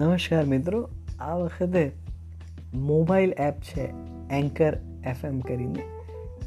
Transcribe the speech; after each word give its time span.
નમસ્કાર 0.00 0.44
મિત્રો, 0.44 0.88
આ 1.20 1.34
વખતે 1.34 1.90
મોબાઈલ 2.74 3.32
એપ 3.38 3.60
છે 3.60 3.88
એન્કર 4.30 4.76
એફએમ 5.06 5.40
કરીને. 5.40 5.82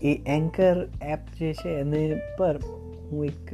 એ 0.03 0.23
એન્કર 0.27 0.87
એપ 1.01 1.19
જે 1.39 1.53
છે 1.53 1.69
એને 1.69 2.21
પર 2.37 2.59
હું 3.11 3.25
એક 3.25 3.53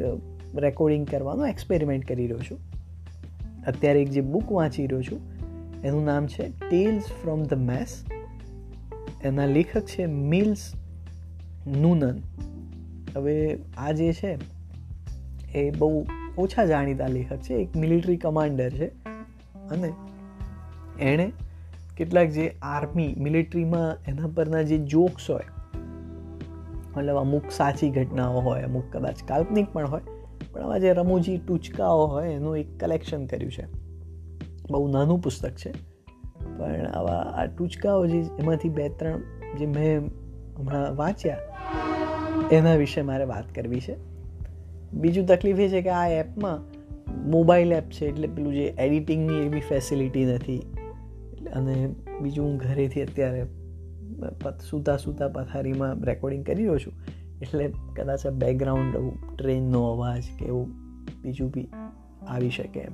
રેકોર્ડિંગ 0.56 1.08
કરવાનો 1.08 1.46
એક્સપેરિમેન્ટ 1.46 2.06
કરી 2.06 2.28
રહ્યો 2.28 2.40
છું. 2.40 2.58
અત્યારે 3.68 4.02
એક 4.02 4.10
જે 4.10 4.22
બુક 4.22 4.52
વાંચી 4.52 4.88
રહ્યો 4.88 5.02
છું, 5.02 5.20
એનું 5.82 6.06
નામ 6.06 6.28
છે 6.28 6.50
ટેલ્સ 6.70 7.04
ફ્રોમ 7.04 7.44
ધ 7.44 7.54
મેસ 7.54 8.06
એના 9.24 9.46
લેખક 9.46 9.82
છે 9.82 10.06
મિલ્સ 10.06 10.74
નૂનન 11.68 12.22
હવે 13.16 13.58
આ 13.78 13.92
જે 13.92 14.14
છે, 14.14 14.38
એ 15.58 15.72
બહુ 15.72 16.06
ઓછા 16.38 16.66
જાણીતા 16.66 17.08
લેખક 17.08 17.38
છે. 17.38 17.54
એક 17.54 17.76
મિલિટરી 17.76 18.18
કમાન્ડર 18.18 18.70
છે. 18.70 18.99
અને 19.72 19.94
એણે 21.02 21.32
કેટલાક 21.98 22.30
જે 22.30 22.46
આર્મી, 22.62 23.16
મિલિટરીમાં 23.18 23.98
એના 24.08 24.28
પરના 24.36 24.62
જે 24.62 24.78
જોક્સ 24.78 25.30
હોય, 25.30 25.48
મતલબ 26.98 27.16
અમુક 27.16 27.52
સાચી 27.52 27.90
ઘટનાઓ 27.90 28.40
હોય, 28.40 28.64
અમુક 28.64 28.84
કદાચ 28.92 29.24
કાલ્પનિક 29.28 29.74
પણ 29.74 29.88
હોય, 29.88 30.02
પણ 30.52 30.62
આવા 30.62 30.78
જે 30.78 30.94
રમૂજી 30.94 31.38
ટૂચકાઓ 31.38 32.06
હોય 32.06 32.30
એનું 32.30 32.58
એક 32.58 32.80
કલેક્શન 32.80 33.26
કર્યું 33.26 33.52
છે. 33.52 33.66
બહુ 34.72 34.88
નાનું 34.88 35.20
પુસ્તક 35.20 35.52
છે, 35.52 35.72
પણ 36.58 36.86
આવા 36.86 37.20
આ 37.36 37.46
ટૂચકાઓ 37.46 38.08
જે 38.08 38.20
એમાંથી 38.40 38.70
બે 38.70 38.90
ત્રણ 38.90 39.22
જે 39.60 39.66
મેં 39.66 40.08
હમણાં 40.58 40.96
વાંચ્યા, 40.96 41.38
એના 42.52 42.76
વિશે 42.76 43.02
મારે 43.02 43.26
વાત 43.26 43.56
કરવી 43.56 43.80
છે. 43.80 43.96
બીજું 44.94 45.26
તકલીફ 45.26 45.60
એ 45.60 45.70
છે 45.70 45.82
કે 45.82 45.90
આ 45.90 46.08
એપમાં 46.08 46.79
મોબાઈલ 47.26 47.74
એપ 47.74 47.90
છે 47.90 48.06
એટલે 48.06 48.28
પેલું 48.28 48.54
જે 48.54 48.66
એડિટિંગની 48.80 49.46
એવી 49.46 49.60
ફેસિલિટી 49.60 50.26
નથી. 50.26 50.60
અને 51.54 51.96
બીજું 52.22 52.46
હું 52.46 52.58
ઘરેથી 52.58 53.02
અત્યારે 53.02 53.46
સૂતા 54.70 54.98
સૂતા 54.98 55.28
પથારીમાં 55.28 56.04
રેકોર્ડિંગ 56.04 56.46
કરી 56.46 56.56
રહ્યો 56.56 56.78
છું. 56.78 56.94
એટલે 57.42 57.72
કદાચ 57.96 58.28
આ 58.28 58.30
બેકગ્રાઉન્ડ 58.30 58.98
ટ્રેનનો 59.38 59.84
અવાજ 59.84 60.24
કે 60.40 60.46
એવું 60.46 60.68
બીજું 61.22 61.50
બી 61.50 61.68
આવી 62.28 62.50
શકે 62.50 62.80
એમ. 62.80 62.94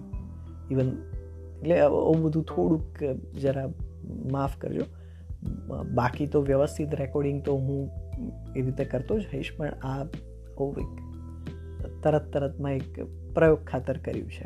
ઇવન 0.71 0.89
એટલે 1.61 1.79
આવું 1.79 2.23
બધું 2.23 2.43
થોડુંક 2.43 3.03
જરા 3.37 3.67
માફ 4.31 4.57
કરજો. 4.57 4.81
બાકી 5.93 6.27
તો 6.27 6.41
વ્યવસ્થિત 6.41 6.95
રેકોર્ડિંગ 6.95 7.43
તો 7.45 7.55
હું 7.55 7.89
એ 8.55 8.61
રીતે 8.61 8.85
કરતો 8.85 9.19
જ 9.19 9.23
રહીશ, 9.33 9.51
પણ 9.57 9.67
આ 9.67 10.03
એક 10.03 10.93
તરત 12.03 12.33
તરતમાં 12.33 12.73
એક 12.73 12.99
પ્રયોગ 13.35 13.63
ખાતર 13.65 13.97
કર્યું 13.97 14.31
છે. 14.31 14.45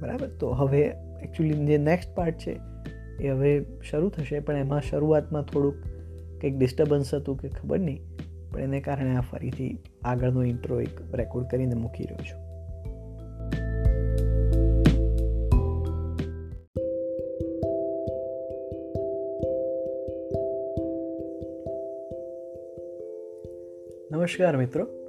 બરાબર? 0.00 0.28
તો 0.40 0.50
હવે 0.50 0.82
એકચ્યુઅલી 1.22 1.66
જે 1.66 1.78
નેક્સ્ટ 1.78 2.14
પાર્ટ 2.14 2.38
છે, 2.38 2.60
એ 3.20 3.28
હવે 3.28 3.52
શરૂ 3.90 4.08
થશે, 4.08 4.40
પણ 4.40 4.56
એમાં 4.56 4.80
શરૂઆતમાં 4.80 5.42
થોડુંક 5.42 5.76
કંઈક 6.40 6.58
ડિસ્ટર્બન્સ 6.58 7.14
હતું 7.14 7.36
કે 7.36 7.48
ખબર 7.48 7.78
નહીં, 7.78 8.00
પણ 8.52 8.60
એને 8.60 8.80
કારણે 8.80 9.16
આ 9.16 9.20
ફરીથી 9.20 9.78
આગળનો 10.02 10.42
ઇન્ટ્રો 10.44 10.80
એક 10.80 11.14
રેકોર્ડ 11.14 11.46
કરીને 11.46 11.74
મૂકી 11.74 12.04
રહ્યો 12.04 12.24
છું. 12.24 12.42
નમસ્કાર 24.12 24.56
મિત્રો. 24.56 25.03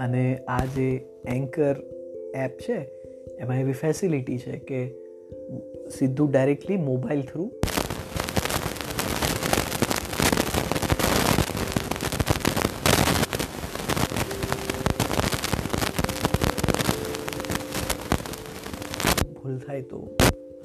અને 0.00 0.24
આ 0.48 0.64
જે 0.74 0.88
એન્કર 1.28 1.74
એપ 2.34 2.52
છે, 2.58 2.78
એમાં 3.38 3.58
એવી 3.60 3.72
ફેસિલિટી 3.72 4.38
છે 4.38 4.58
કે 4.68 4.80
સીધું 5.96 6.30
ડાયરેક્ટલી 6.30 6.76
મોબાઈલ 6.76 7.22
થ્રુ 7.22 7.44
ભૂલ 19.34 19.58
થાય 19.66 19.82
તો 19.82 20.00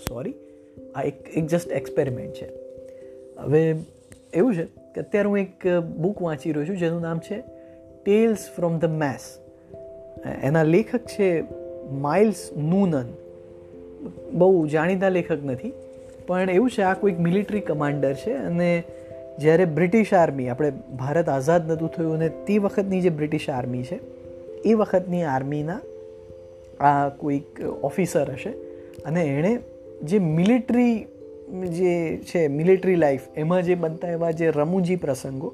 સોરી 0.07 0.35
આ 0.95 1.03
એક 1.03 1.18
એક 1.34 1.45
જસ્ટ 1.45 1.75
એક્સપેરિમેન્ટ 1.81 2.34
છે. 2.34 2.47
હવે 3.41 3.62
એવું 4.34 4.56
છે 4.56 4.66
કે 4.95 5.01
અત્યારે 5.01 5.28
હું 5.29 5.38
એક 5.40 5.68
બુક 5.97 6.22
વાંચી 6.22 6.51
રહ્યો 6.51 6.68
છું, 6.72 6.78
જેનું 6.78 7.01
નામ 7.01 7.19
છે 7.19 7.44
ટેલ્સ 8.06 8.50
ફ્રોમ 8.56 8.78
ધ 8.78 8.86
મેસ 8.86 9.24
એના 10.44 10.64
લેખક 10.64 11.08
છે 11.14 11.30
માઇલ્સ 12.02 12.50
નૂનન. 12.58 13.10
બહુ 14.34 14.68
જાણીતા 14.68 15.10
લેખક 15.10 15.44
નથી, 15.46 15.74
પણ 16.28 16.50
એવું 16.50 16.70
છે, 16.70 16.82
આ 16.82 16.94
કોઈક 16.94 17.20
મિલિટરી 17.20 17.60
કમાન્ડર 17.60 18.14
છે 18.14 18.34
અને 18.34 18.70
જ્યારે 19.40 19.66
બ્રિટિશ 19.66 20.14
આર્મી, 20.14 20.48
આપણે 20.50 20.70
ભારત 20.98 21.30
આઝાદ 21.30 21.68
નહોતું 21.68 21.92
થયું 21.92 22.14
અને 22.14 22.30
તે 22.48 22.58
વખતની 22.58 23.02
જે 23.02 23.10
બ્રિટિશ 23.10 23.50
આર્મી 23.50 23.84
છે, 23.84 24.00
એ 24.66 24.74
વખતની 24.74 25.24
આર્મીના 25.24 25.82
આ 26.80 27.10
કોઈક 27.10 27.62
ઓફિસર 27.84 28.32
હશે 28.32 28.54
અને 29.06 29.26
એણે 29.26 29.52
જે 30.04 30.20
મિલિટરી 30.20 30.96
જે 31.70 31.94
છે, 32.18 32.48
મિલિટરી 32.48 32.96
લાઈફ, 32.96 33.28
એમાં 33.38 33.64
જે 33.64 33.76
બનતા 33.76 34.10
એવા 34.10 34.32
જે 34.32 34.52
રમૂજી 34.52 34.96
પ્રસંગો, 34.96 35.54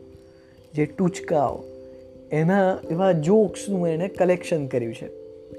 જે 0.74 0.86
ટૂચકાઓ 0.86 1.58
એના 2.31 2.80
એવા 2.92 3.12
જોક્સનું 3.12 3.88
એણે 3.88 4.08
કલેક્શન 4.08 4.68
કર્યું 4.68 4.94
છે. 4.94 5.09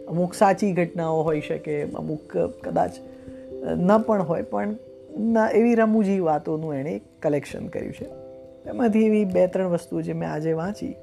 અમુક 0.06 0.34
સાચી 0.34 0.72
ઘટનાઓ 0.72 1.22
હોઈ 1.22 1.40
શકે, 1.40 1.82
અમુક 1.82 2.36
કદાચ 2.64 2.90
ન 3.78 3.98
પણ 3.98 4.22
હોય, 4.22 4.42
પણ 4.42 4.74
ના, 5.18 5.48
એવી 5.50 5.74
રમૂજી 5.74 6.20
વાતોનું 6.20 6.74
એણે 6.74 7.00
કલેક્શન 7.22 7.66
કર્યું 7.66 7.92
છે. 7.92 8.06
એમાંથી 8.68 9.06
એવી 9.06 9.24
બે 9.24 9.46
ત્રણ 9.46 9.68
વસ્તુ 9.68 10.02
જે 10.02 10.12
મેં 10.12 10.28
આજે 10.30 10.52
વાંચી, 10.52 10.94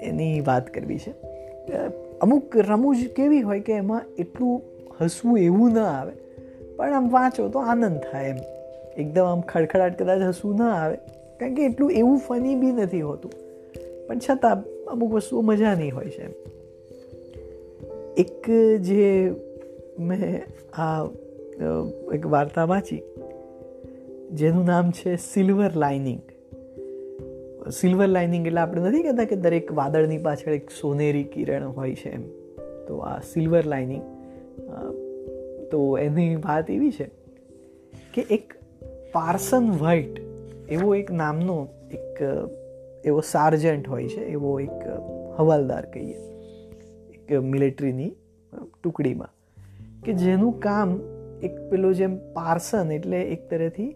એની 0.00 0.40
વાત 0.40 0.74
કરવી 0.74 0.98
છે. 0.98 1.12
અમુક 2.18 2.56
રમૂજ 2.56 3.06
કેવી 3.16 3.40
હોય 3.40 3.60
કે 3.60 3.72
એમાં 3.72 4.02
એટલું 4.18 4.62
હસવું 5.00 5.38
એવું 5.38 5.72
ન 5.72 5.78
આવે, 5.78 6.12
પણ 6.76 6.92
આમ 6.92 7.10
વાંચો 7.10 7.48
તો 7.48 7.58
આનંદ 7.58 8.00
થાય 8.12 8.28
એમ. 8.28 8.38
એકદમ 8.96 9.24
આમ 9.24 9.40
ખડખડાટ 9.40 10.02
કદાચ 10.02 10.20
હસવું 10.20 10.56
ન 10.56 10.62
આવે, 10.62 10.96
કારણ 11.40 11.54
કે 11.54 11.64
એટલું 11.64 11.92
એવું 11.92 12.18
ફની 12.18 12.54
બી 12.54 12.72
નથી 12.72 13.00
હોતું. 13.00 13.32
પણ 14.06 14.18
છતાં 14.18 14.64
અમુક 14.88 15.12
વસ્તુઓ 15.12 15.40
મજાની 15.40 15.90
હોય 15.90 16.10
છે. 16.10 16.26
એક 18.16 18.50
જે 18.80 19.30
મેં 19.98 20.42
આ 20.80 21.04
એક 22.14 22.26
વાર્તા 22.26 22.64
વાંચી, 22.64 23.02
જેનું 24.32 24.64
નામ 24.64 24.90
છે 24.90 25.16
સિલ્વર 25.16 25.70
લાઇનિંગ 25.76 26.20
સિલ્વર 27.70 28.08
લાઇનિંગ 28.08 28.46
એટલે 28.46 28.60
આપણે 28.60 28.82
નથી 28.82 29.02
કહેતા 29.02 29.24
કે 29.24 29.36
દરેક 29.36 29.72
વાદળની 29.72 30.18
પાછળ 30.18 30.52
એક 30.52 30.70
સોનેરી 30.70 31.24
કિરણ 31.24 31.68
હોય 31.68 31.94
છે 31.94 32.10
એમ. 32.10 32.24
તો 32.86 32.98
આ 32.98 33.20
સિલ્વર 33.20 33.64
લાઇનિંગ 33.64 34.02
તો 35.70 35.98
એની 35.98 36.36
વાત 36.36 36.70
એવી 36.70 36.90
છે 36.90 37.10
કે 38.14 38.26
એક 38.30 38.52
પાર્સન 39.12 39.70
વ્હાઇટ 39.70 40.20
એવો 40.68 40.94
એક 40.94 41.10
નામનો 41.10 41.68
એક 41.92 42.22
એવો 43.04 43.20
સાર્જન્ટ 43.20 43.88
હોય 43.88 44.08
છે, 44.08 44.22
એવો 44.26 44.60
એક 44.60 44.78
હવાલદાર 45.38 45.86
કહીએ, 45.94 46.18
એક 47.14 47.32
મિલિટરીની 47.42 48.12
ટુકડીમાં, 48.82 49.32
કે 50.04 50.12
જેનું 50.12 50.60
કામ 50.60 50.96
એક 51.42 51.54
પેલો 51.70 51.92
જેમ 51.92 52.16
પાર્સન 52.32 52.92
એટલે 52.92 53.20
એક 53.22 53.50
તરહથી 53.50 53.92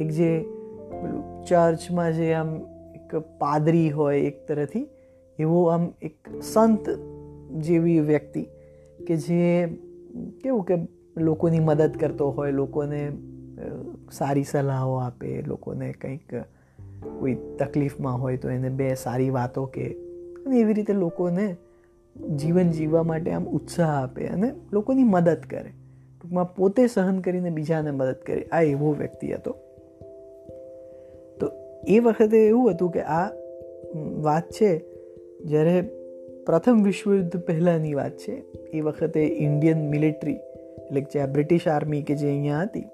એક 0.00 0.08
જે 0.08 0.30
પેલું 0.90 1.22
ચર્ચમાં 1.44 2.12
જે 2.12 2.32
આમ 2.32 2.56
એક 2.94 3.14
પાદરી 3.38 3.90
હોય 3.90 4.20
એક 4.20 4.46
તરહથી 4.48 4.86
એવો 5.38 5.64
આમ 5.66 5.88
એક 6.02 6.16
સંત 6.42 6.98
જેવી 7.60 8.00
વ્યક્તિ 8.00 8.44
કે 9.06 9.16
જે 9.16 9.66
કેવું 10.42 10.64
કે 10.64 10.76
લોકોની 11.16 11.60
મદદ 11.60 11.96
કરતો 12.00 12.30
હોય, 12.30 12.50
લોકોને 12.50 13.12
સારી 14.12 14.44
સલાહો 14.44 14.94
આપે, 14.94 15.42
લોકોને 15.42 15.92
કંઈક 15.92 16.34
કોઈ 17.18 17.36
તકલીફમાં 17.58 18.20
હોય 18.22 18.36
તો 18.36 18.50
એને 18.50 18.68
બે 18.68 18.94
સારી 18.94 19.30
વાતો 19.30 19.64
કે 19.64 19.92
અને 20.46 20.60
એવી 20.60 20.74
રીતે 20.74 20.92
લોકોને 20.92 21.56
જીવન 22.36 22.70
જીવવા 22.70 23.02
માટે 23.02 23.30
આમ 23.30 23.44
ઉત્સાહ 23.44 24.02
આપે 24.02 24.26
અને 24.26 24.52
લોકોની 24.72 25.02
મદદ 25.02 25.38
કરે. 25.50 25.70
ટૂંકમાં 26.20 26.54
પોતે 26.54 26.86
સહન 26.86 27.18
કરીને 27.18 27.50
બીજાને 27.50 27.90
મદદ 27.90 28.16
કરે, 28.26 28.42
આ 28.42 28.60
એવો 28.60 28.92
વ્યક્તિ 28.92 29.32
હતો. 29.32 29.52
તો 31.40 31.50
એ 31.88 31.98
વખતે 31.98 32.46
એવું 32.46 32.70
હતું 32.70 32.90
કે 32.90 33.00
આ 33.00 33.30
વાત 34.22 34.50
છે, 34.50 34.78
જ્યારે 35.44 35.82
પ્રથમ 36.46 36.82
વિશ્વયુદ્ધ 36.82 37.36
પહેલાંની 37.36 37.94
વાત 37.94 38.10
છે, 38.10 38.32
એ 38.52 38.80
વખતે 38.80 39.20
ઇન્ડિયન 39.20 39.88
મિલિટરી, 39.88 40.36
એટલે 40.86 41.00
જે 41.00 41.20
આ 41.20 41.26
બ્રિટિશ 41.26 41.68
આર્મી 41.68 42.02
કે 42.02 42.14
જે 42.14 42.28
અહીંયા 42.28 42.62
હતી 42.62 42.84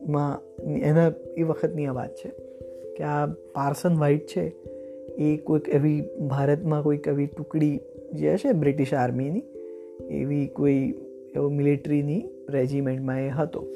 એનામાં 0.00 0.40
એના 0.64 1.12
એ 1.36 1.42
વખતની 1.42 1.86
આ 1.86 1.92
વાત 1.92 2.14
છે 2.14 2.28
કે 2.96 3.02
આ 3.02 3.26
પાર્સન 3.26 3.96
વ્હાઇટ 3.98 4.26
છે, 4.26 4.52
એ 5.18 5.36
કોઈક 5.36 5.68
એવી 5.68 6.02
ભારતમાં 6.28 6.82
કોઈક 6.82 7.08
એવી 7.08 7.26
ટુકડી 7.26 7.80
જે 8.14 8.34
હશે 8.34 8.52
બ્રિટિશ 8.52 8.94
આર્મીની 8.94 9.42
એવી 10.10 10.46
કોઈ 10.46 10.94
એવો 11.36 11.48
મિલિટરીની 11.48 12.24
રેજિમેન્ટમાં 12.48 13.20
એ 13.20 13.28
હતો. 13.28 13.66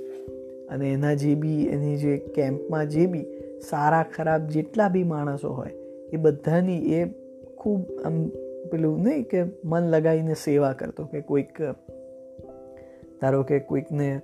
અને 0.70 0.92
એના 0.92 1.14
જે 1.14 1.34
બી 1.34 1.66
એની 1.66 1.96
જે 1.96 2.16
કેમ્પમાં 2.16 2.88
જે 2.88 3.06
બી 3.06 3.24
સારા 3.68 4.04
ખરાબ 4.16 4.46
જેટલા 4.46 4.88
બી 4.88 5.04
માણસો 5.04 5.48
હોય, 5.48 5.70
એ 6.12 6.16
બધાની 6.16 6.92
એ 6.92 7.04
ખૂબ 7.56 7.80
આમ 8.04 8.28
પેલું 8.72 9.02
નહીં 9.02 9.24
કે 9.24 9.42
મન 9.64 9.82
લગાવીને 9.82 10.34
સેવા 10.34 10.72
કરતો 10.72 11.04
કે 11.04 11.20
કોઈક, 11.20 11.62
ધારો 13.20 13.42
કે 13.42 13.58
કોઈકને 13.58 14.20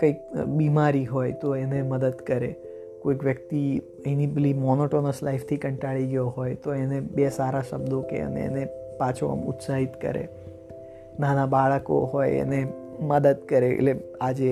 કંઈક 0.00 0.16
બીમારી 0.46 1.04
હોય 1.04 1.32
તો 1.32 1.56
એને 1.56 1.82
મદદ 1.82 2.16
કરે. 2.26 2.54
કોઈક 3.02 3.24
વ્યક્તિ 3.24 3.82
એની 4.06 4.26
પેલી 4.26 4.52
મોનોટોનસ 4.52 5.22
લાઈફથી 5.22 5.56
કંટાળી 5.56 6.06
ગયો 6.06 6.26
હોય 6.26 6.54
તો 6.54 6.74
એને 6.74 7.00
બે 7.00 7.28
સારા 7.28 7.62
શબ્દો 7.70 8.00
કે 8.00 8.20
અને 8.20 8.40
એને 8.40 8.66
પાછો 8.98 9.26
આમ 9.26 9.44
ઉત્સાહિત 9.44 10.00
કરે. 10.02 10.28
નાના 11.20 11.46
બાળકો 11.46 12.00
હોય 12.04 12.30
એને 12.30 12.66
મદદ 13.00 13.36
કરે. 13.48 13.68
એટલે 13.68 13.94
આજે 14.20 14.50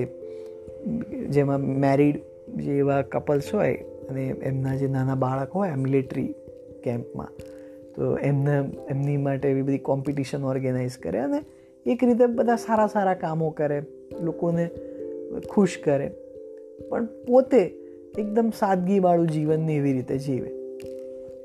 જેમાં 1.29 1.59
મેરિડ 1.59 2.15
જે 2.57 2.77
એવા 2.77 3.01
કપલ્સ 3.01 3.53
હોય 3.53 3.75
અને 4.09 4.23
એમના 4.43 4.75
જે 4.75 4.87
નાના 4.87 5.15
બાળક 5.15 5.51
હોય 5.51 5.75
મિલિટરી 5.75 6.33
કેમ્પમાં, 6.83 7.31
તો 7.95 8.17
એમને, 8.17 8.55
એમની 8.89 9.17
માટે 9.17 9.49
એવી 9.49 9.61
બધી 9.61 9.77
કોમ્પિટિશન 9.77 10.43
ઓર્ગેનાઇઝ 10.43 10.97
કરે 10.97 11.19
અને 11.19 11.39
એક 11.85 12.03
રીતે 12.03 12.25
બધા 12.25 12.55
સારા 12.55 12.87
સારા 12.87 13.13
કામો 13.13 13.49
કરે. 13.49 13.79
લોકોને 14.21 14.69
ખુશ 15.39 15.77
કરે. 15.83 16.11
પણ 16.89 17.05
પોતે 17.05 17.61
એકદમ 18.17 18.49
સાદગીવાળું 18.49 19.27
જીવનને 19.27 19.75
એવી 19.75 19.93
રીતે 19.93 20.17
જીવે. 20.17 20.49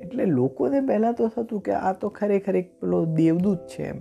એટલે 0.03 0.25
લોકોને 0.25 0.81
પહેલાં 0.81 1.15
તો 1.15 1.29
થતું 1.29 1.61
કે 1.61 1.73
આ 1.73 1.93
તો 1.93 2.09
ખરેખર 2.09 2.57
એક 2.57 2.71
પેલો 2.81 3.05
દેવદૂત 3.05 3.59
છે 3.59 3.83
એમ. 3.83 4.01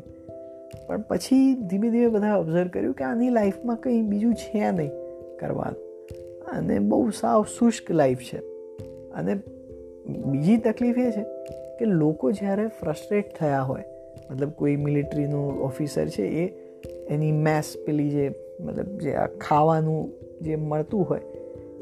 પણ 0.87 1.01
પછી 1.01 1.53
ધીમે 1.53 1.89
ધીમે 1.89 2.07
બધા 2.07 2.35
ઓબ્ઝર્વ 2.35 2.67
કર્યું 2.67 2.93
કે 2.93 3.03
આની 3.03 3.29
લાઈફમાં 3.29 3.75
કંઈ 3.75 4.01
બીજું 4.01 4.33
છે 4.33 4.71
નહીં 4.71 4.89
કરવાનું. 5.39 5.89
અને 6.57 6.79
બહુ 6.79 7.09
સાવ 7.09 7.45
શુષ્ક 7.59 7.91
લાઈફ 7.91 8.19
છે. 8.19 8.37
અને 9.11 9.35
બીજી 10.05 10.57
તકલીફ 10.57 10.97
એ 10.97 11.11
છે 11.11 11.23
કે 11.79 11.85
લોકો 11.85 12.31
જ્યારે 12.31 12.67
ફ્રસ્ટ્રેટ 12.67 13.35
થયા 13.39 13.61
હોય, 13.61 13.83
મતલબ 14.31 14.49
કોઈ 14.49 14.75
મિલિટરીનો 14.75 15.47
ઓફિસર 15.47 16.07
છે 16.07 16.23
એ, 16.23 16.45
એની 17.07 17.31
મેસ 17.31 17.75
પેલી 17.85 18.09
જે 18.09 18.31
મતલબ 18.59 18.97
જે 18.97 19.13
આ 19.13 19.27
ખાવાનું 19.27 20.09
જે 20.41 20.55
મળતું 20.55 21.03
હોય, 21.03 21.21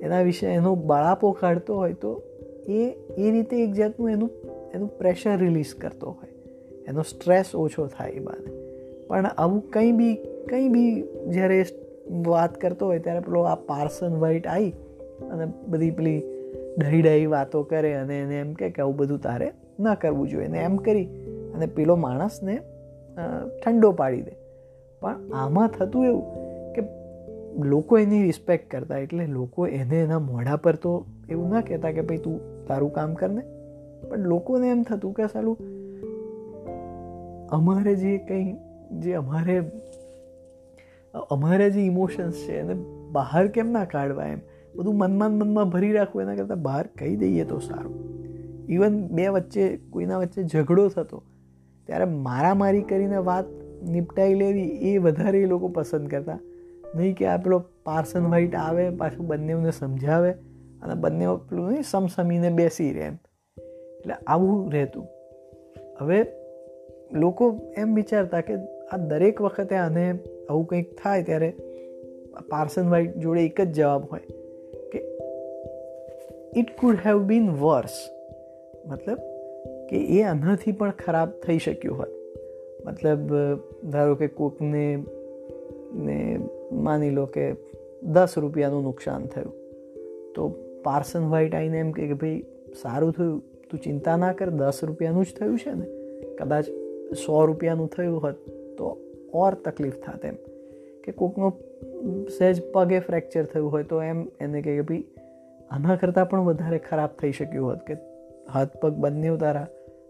એના 0.01 0.21
વિશે 0.21 0.47
એનો 0.47 0.75
બળાપો 0.75 1.31
કાઢતો 1.31 1.75
હોય 1.75 1.93
તો 1.93 2.21
એ 2.67 2.79
એ 3.17 3.31
રીતે 3.31 3.63
એક 3.63 3.73
જાતનું 3.73 4.09
એનું 4.09 4.31
એનું 4.75 4.97
પ્રેશર 4.97 5.37
રિલીઝ 5.37 5.75
કરતો 5.75 6.07
હોય. 6.07 6.33
એનો 6.87 7.01
સ્ટ્રેસ 7.01 7.55
ઓછો 7.55 7.87
થાય 7.87 8.11
એ 8.11 8.19
બાદ 8.19 8.49
પણ 9.07 9.25
આવું 9.25 9.69
કંઈ 9.69 9.91
બી 9.91 10.15
કંઈ 10.49 10.67
બી 10.67 11.03
જ્યારે 11.29 11.65
વાત 12.27 12.61
કરતો 12.61 12.85
હોય 12.85 12.99
ત્યારે 12.99 13.19
પેલો 13.19 13.41
આ 13.41 13.55
પાર્સન 13.55 14.17
વાઇટ 14.19 14.47
આવી 14.47 14.71
અને 15.31 15.45
બધી 15.67 15.91
પેલી 15.91 16.23
ડહી 16.77 17.01
ડહી 17.01 17.25
વાતો 17.25 17.63
કરે 17.63 17.93
અને 17.93 18.19
એને 18.19 18.39
એમ 18.39 18.53
કે 18.53 18.81
આવું 18.81 18.95
બધું 18.95 19.19
તારે 19.19 19.51
ન 19.79 19.93
કરવું 19.93 20.27
જોઈએ. 20.29 20.47
ને 20.47 20.59
એમ 20.59 20.77
કરી 20.77 21.05
અને 21.55 21.65
પેલો 21.65 21.95
માણસને 21.95 22.59
ઠંડો 23.65 23.91
પાડી 23.91 24.21
દે. 24.21 24.35
પણ 25.01 25.31
આમાં 25.33 25.67
થતું 25.67 26.05
એવું 26.05 26.46
લોકો 27.65 27.97
એની 27.97 28.23
રિસ્પેક્ટ 28.23 28.71
કરતા 28.71 28.97
એટલે 28.97 29.27
લોકો 29.27 29.67
એને 29.67 30.01
એના 30.01 30.19
મોઢા 30.19 30.55
પર 30.55 30.75
તો 30.75 31.05
એવું 31.29 31.49
ના 31.49 31.61
કહેતા 31.61 31.91
કે 31.91 32.01
ભાઈ, 32.01 32.17
તું 32.17 32.65
તારું 32.67 32.93
કામ 32.93 33.13
કરને 33.13 33.41
પણ 34.09 34.17
લોકોને 34.17 34.69
એમ 34.69 34.83
થતું 34.83 35.13
કે, 35.13 35.27
સાલું, 35.27 35.57
અમારે 37.49 37.95
જે 37.95 38.17
કંઈ, 38.17 38.55
જે 38.99 39.13
અમારે 39.13 39.71
અમારે 41.31 41.69
જે 41.69 41.85
ઇમોશન્સ 41.85 42.33
છે 42.33 42.59
એને 42.59 42.73
બહાર 43.11 43.47
કેમ 43.47 43.71
ના 43.71 43.85
કાઢવા 43.85 44.25
એમ? 44.25 44.39
બધું 44.75 44.97
મનમાં 44.97 45.31
મનમાં 45.31 45.69
ભરી 45.69 45.91
રાખવું 45.91 46.21
એના 46.21 46.35
કરતાં 46.35 46.61
બહાર 46.61 46.87
કહી 46.87 47.15
દઈએ 47.15 47.43
તો 47.43 47.59
સારું. 47.59 47.95
ઇવન 48.69 49.07
બે 49.07 49.27
વચ્ચે, 49.27 49.77
કોઈના 49.89 50.17
વચ્ચે 50.17 50.43
ઝઘડો 50.43 50.87
થતો, 50.87 51.23
ત્યારે 51.87 52.05
મારામારી 52.05 52.81
કરીને 52.81 53.17
વાત 53.17 53.45
નિપટાઈ 53.89 54.33
લેવી 54.33 54.61
એ 54.61 54.97
વધારે 54.97 55.41
એ 55.41 55.45
લોકો 55.45 55.67
પસંદ 55.67 56.07
કરતા. 56.07 56.39
નહીં 56.95 57.15
કે 57.15 57.25
આ 57.25 57.37
પેલો 57.37 57.59
પાર્સન 57.59 58.27
વ્હાઇટ 58.27 58.55
આવે, 58.55 58.89
પાછું 58.89 59.27
બંનેઓને 59.27 59.71
સમજાવે 59.71 60.31
અને 60.81 60.93
બંને 60.93 61.25
પેલું 61.49 61.67
નહીં, 61.67 61.83
સમસમીને 61.83 62.49
બેસી 62.49 62.93
રહે 62.93 63.01
એમ. 63.01 63.17
એટલે 63.99 64.13
આવું 64.27 64.73
રહેતું. 64.73 65.07
હવે 65.99 66.25
લોકો 67.11 67.61
એમ 67.77 67.95
વિચારતા 67.95 68.41
કે 68.41 68.53
આ 68.91 68.97
દરેક 68.97 69.41
વખતે 69.41 69.75
આને 69.75 70.19
આવું 70.49 70.67
કંઈક 70.67 70.97
થાય 71.03 71.23
ત્યારે 71.23 71.53
પાર્સન 72.49 72.89
વ્હાઇટ 72.89 73.17
જોડે 73.17 73.45
એક 73.45 73.61
જ 73.61 73.71
જવાબ 73.71 74.03
હોય 74.11 74.19
કે 74.91 74.99
it 76.59 76.77
could 76.79 76.97
have 77.05 77.17
been 77.17 77.49
worse 77.49 77.97
મતલબ 78.87 79.17
કે 79.89 79.97
એ 79.97 80.21
આનાથી 80.23 80.71
પણ 80.71 80.91
ખરાબ 80.91 81.29
થઈ 81.29 81.57
શક્યું 81.57 81.97
હોત. 81.97 82.07
મતલબ 82.85 83.33
ધારો 83.89 84.15
કે 84.15 84.27
કોકને, 84.27 85.03
ને 85.93 86.39
માની 86.71 87.09
લો 87.09 87.25
કે 87.25 87.53
દસ 88.03 88.33
રૂપિયાનું 88.37 88.83
નુકસાન 88.83 89.25
થયું. 89.25 89.53
તો 90.35 90.55
પાર્સન 90.83 91.29
વ્હાઈટ 91.29 91.55
આવીને 91.55 91.79
એમ 91.79 91.91
કે 91.91 92.13
ભાઈ, 92.13 92.43
સારું 92.81 93.11
થયું. 93.11 93.39
તું 93.39 93.79
ચિંતા 93.79 94.17
ના 94.17 94.33
કર, 94.33 94.49
દસ 94.49 94.83
રૂપિયાનું 94.83 95.25
જ 95.25 95.27
થયું 95.39 95.59
છે 95.59 95.73
ને. 95.73 95.85
કદાચ 96.35 96.65
સો 97.13 97.45
રૂપિયાનું 97.45 97.87
થયું 97.87 98.23
હોત 98.23 98.35
તો 98.77 98.97
ઓર 99.33 99.53
તકલીફ 99.53 99.93
થાત 99.93 100.25
એમ. 100.25 100.35
કે 101.03 101.11
કોકનો 101.11 101.53
સહેજ 102.37 102.61
પગે 102.73 102.99
ફ્રેક્ચર 102.99 103.43
થયું 103.43 103.71
હોય 103.71 103.83
તો 103.83 104.03
એમ 104.03 104.27
એને 104.41 104.61
કહે 104.61 104.75
કે 104.75 104.81
ભાઈ, 104.81 105.03
આના 105.71 105.95
કરતાં 105.95 106.29
પણ 106.29 106.39
વધારે 106.39 106.77
ખરાબ 106.77 107.09
થઈ 107.09 107.31
શક્યું 107.31 107.67
હોત 107.67 107.79
કે 107.79 107.93
હાથ 108.53 108.77
પગ 108.77 108.93
બંને 108.93 109.37
તારા 109.37 109.67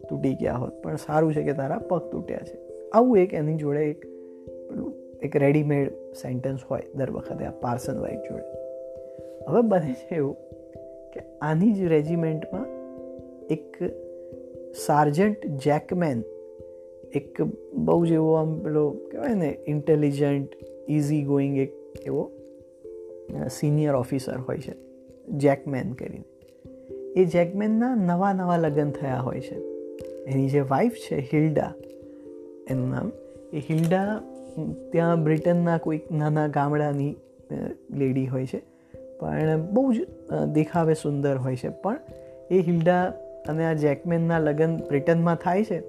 તૂટી 0.10 0.34
ગયા 0.34 0.56
હોત. 0.56 0.84
પણ 0.84 0.96
સારું 0.96 1.34
છે 1.34 1.44
કે 1.44 1.54
તારા 1.54 1.78
પગ 1.78 2.12
તૂટ્યા 2.12 2.38
છે. 2.38 2.90
આવું 2.90 3.18
એક 3.18 3.34
એની 3.34 3.56
જોડે 3.56 3.80
એક 3.80 4.06
એક 5.22 5.36
રેડીમેડ 5.36 5.92
સેન્ટેન્સ 6.22 6.60
હોય 6.72 6.82
દર 6.96 7.12
વખતે 7.12 7.46
આ 7.46 7.52
પાર્સન 7.52 8.00
વાઇફ 8.00 8.20
જોડે. 8.20 8.44
હવે 9.48 9.62
બને 9.62 9.94
છે 9.94 10.16
એવું 10.16 10.36
કે 11.14 11.20
આની 11.42 11.72
જ 11.72 11.84
રેજિમેન્ટમાં 11.84 12.66
એક 13.48 13.78
સાર્જન્ટ 14.86 15.48
જેકમેન 15.48 16.24
એક 17.16 17.42
બહુ 17.74 18.06
જ 18.06 18.12
એવો 18.12 18.34
આમ 18.34 18.60
પેલો 18.60 18.90
કહેવાય 18.90 19.36
ને 19.36 19.58
ઇન્ટેલિજન્ટ 19.68 20.50
ઇઝી 20.90 21.24
ગોઈંગ 21.24 21.58
એક 21.58 21.74
એવો 22.06 22.32
સિનિયર 23.50 23.96
ઓફિસર 23.96 24.38
હોય 24.38 24.58
છે 24.58 24.74
જેકમેન 25.28 25.94
કરીને. 25.94 26.24
એ 27.16 27.26
જેકમેનના 27.26 27.96
નવા 27.96 28.34
નવા 28.34 28.58
લગ્ન 28.58 28.92
થયા 28.92 29.20
હોય 29.20 29.40
છે. 29.40 29.56
એની 30.26 30.50
જે 30.50 30.60
વાઈફ 30.60 30.94
છે 30.94 31.20
હિલ્ડા 31.34 31.74
એનું 32.70 32.90
નામ 32.90 33.12
એ 33.54 33.58
હિલ્ડા 33.58 34.22
ત્યાં 34.92 35.24
બ્રિટનના 35.24 35.78
કોઈક 35.78 36.12
નાના 36.12 36.48
ગામડાની 36.48 37.16
લેડી 37.92 38.26
હોય 38.26 38.46
છે. 38.46 38.60
પણ 39.20 39.62
બહુ 39.72 39.94
જ 39.94 40.08
દેખાવે 40.54 40.94
સુંદર 40.94 41.38
હોય 41.38 41.56
છે. 41.56 41.70
પણ 41.70 42.00
એ 42.52 42.60
હિલ્ડા 42.60 43.14
અને 43.48 43.66
આ 43.66 43.74
જેકમેનના 43.74 44.40
લગ્ન 44.40 44.78
બ્રિટનમાં 44.78 45.36
થાય 45.36 45.64
છે 45.64 45.80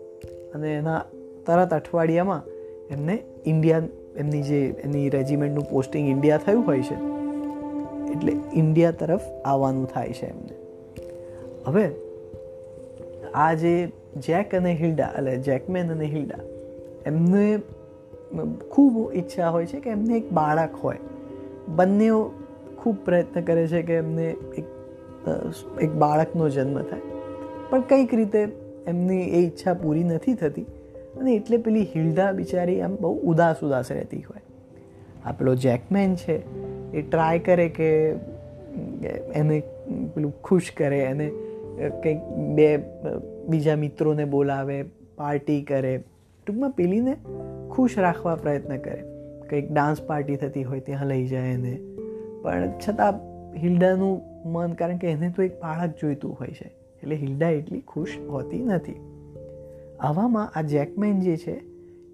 અને 0.53 0.75
એના 0.75 1.05
તરત 1.47 1.75
અઠવાડિયામાં 1.75 2.43
એમને 2.91 3.19
ઇન્ડિયા, 3.47 3.83
એમની 4.17 4.43
જે, 4.43 4.61
એની 4.85 5.09
રેજિમેન્ટનું 5.09 5.71
પોસ્ટિંગ 5.71 6.09
ઇન્ડિયા 6.09 6.37
થયું 6.37 6.67
હોય 6.67 6.83
છે, 6.83 6.95
એટલે 8.13 8.33
ઇન્ડિયા 8.55 8.91
તરફ 8.91 9.21
આવવાનું 9.45 9.87
થાય 9.87 10.13
છે 10.13 10.27
એમને. 10.27 10.55
હવે 11.65 11.91
આ 13.35 13.55
જે 13.55 13.73
જેક 14.17 14.55
અને 14.55 14.73
હિલ્ડા, 14.75 15.11
એટલે 15.19 15.37
જેકમેન 15.39 15.93
અને 15.93 16.07
હિલ્ડા, 16.07 16.39
એમને 17.07 17.61
ખૂબ 18.71 19.13
ઈચ્છા 19.15 19.49
હોય 19.49 19.67
છે 19.67 19.81
કે 19.81 19.91
એમને 19.91 20.17
એક 20.17 20.33
બાળક 20.33 20.75
હોય. 20.83 20.99
બંનેઓ 21.69 22.31
ખૂબ 22.77 22.97
પ્રયત્ન 23.05 23.41
કરે 23.41 23.67
છે 23.67 23.83
કે 23.83 23.95
એમને 23.95 24.27
એક 24.59 24.65
એક 25.83 25.93
બાળકનો 25.93 26.49
જન્મ 26.49 26.83
થાય. 26.83 27.01
પણ 27.71 27.81
કંઈક 27.81 28.15
રીતે 28.15 28.43
એમની 28.87 29.23
એ 29.23 29.39
ઈચ્છા 29.39 29.75
પૂરી 29.75 30.05
નથી 30.05 30.35
થતી 30.35 30.63
અને 31.21 31.35
એટલે 31.35 31.57
પેલી 31.57 31.87
હિલ્ડા 31.97 32.33
બિચારી 32.33 32.81
આમ 32.81 32.97
બહુ 32.97 33.19
ઉદાસ 33.23 33.65
ઉદાસ 33.65 33.93
રહેતી 33.93 34.23
હોય. 34.23 34.43
આ 35.25 35.33
પેલો 35.33 35.55
જેકમેન 35.55 36.15
છે 36.15 36.37
એ 36.93 37.03
ટ્રાય 37.03 37.39
કરે 37.39 37.69
કે, 37.69 37.89
એને 39.35 39.63
પેલું 40.15 40.33
ખુશ 40.43 40.71
કરે, 40.77 40.99
એને 40.99 41.27
કંઈક 42.03 42.21
બે 42.55 42.69
બીજા 43.49 43.77
મિત્રોને 43.77 44.25
બોલાવે, 44.25 44.83
પાર્ટી 45.17 45.63
કરે. 45.63 46.05
ટૂંકમાં 46.49 46.71
પેલીને 46.71 47.17
ખુશ 47.71 47.99
રાખવા 47.99 48.37
પ્રયત્ન 48.37 48.77
કરે. 48.77 49.05
કંઈક 49.49 49.73
ડાન્સ 49.73 50.03
પાર્ટી 50.03 50.37
થતી 50.37 50.63
હોય 50.63 50.81
ત્યાં 50.81 51.07
લઈ 51.07 51.27
જાય 51.27 51.51
એને. 51.51 51.81
પણ 52.43 52.73
છતાં 52.89 53.13
હિલ્ડાનું 53.57 54.23
મન, 54.53 54.73
કારણ 54.73 54.97
કે 54.97 55.07
એને 55.07 55.31
તો 55.37 55.43
એક 55.43 55.61
બાળક 55.63 55.95
જોઈતું 56.01 56.33
હોય 56.33 56.49
છે. 56.49 56.71
એટલે 57.03 57.17
હિલ્ડા 57.17 57.49
એટલી 57.49 57.81
ખુશ 57.81 58.19
હોતી 58.29 58.65
નથી. 58.65 58.95
આવામાં 60.01 60.53
આ 60.55 60.63
જેકમેન 60.63 61.21
જે 61.21 61.37
છે, 61.37 61.61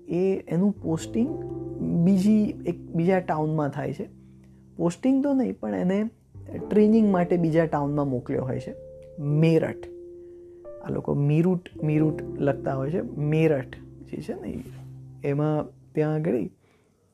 એ 0.08 0.44
એનું 0.48 0.82
પોસ્ટિંગ 0.82 1.44
બીજી 1.80 2.54
એક 2.66 2.90
બીજા 2.90 3.18
ટાઉનમાં 3.18 3.68
થાય 3.68 3.92
છે. 3.92 4.08
પોસ્ટિંગ 4.76 5.24
તો 5.24 5.34
નહીં, 5.34 5.58
પણ 5.60 5.74
એને 5.74 6.10
ટ્રેનિંગ 6.70 7.12
માટે 7.12 7.36
બીજા 7.36 7.66
ટાઉનમાં 7.66 8.08
મોકલ્યો 8.08 8.44
હોય 8.44 8.60
છે. 8.60 8.74
મેરઠ. 9.22 9.88
આ 10.84 10.90
લોકો 10.90 11.14
મીરુટ 11.14 11.68
મીરુટ 11.82 12.40
લખતા 12.40 12.74
હોય 12.74 12.90
છે. 12.90 13.00
મેરઠ. 13.16 13.83
જે 14.10 14.22
છે 14.22 14.34
ને, 14.40 14.54
એમાં 15.24 15.66
ત્યાં 15.94 16.14
આગળ 16.14 16.44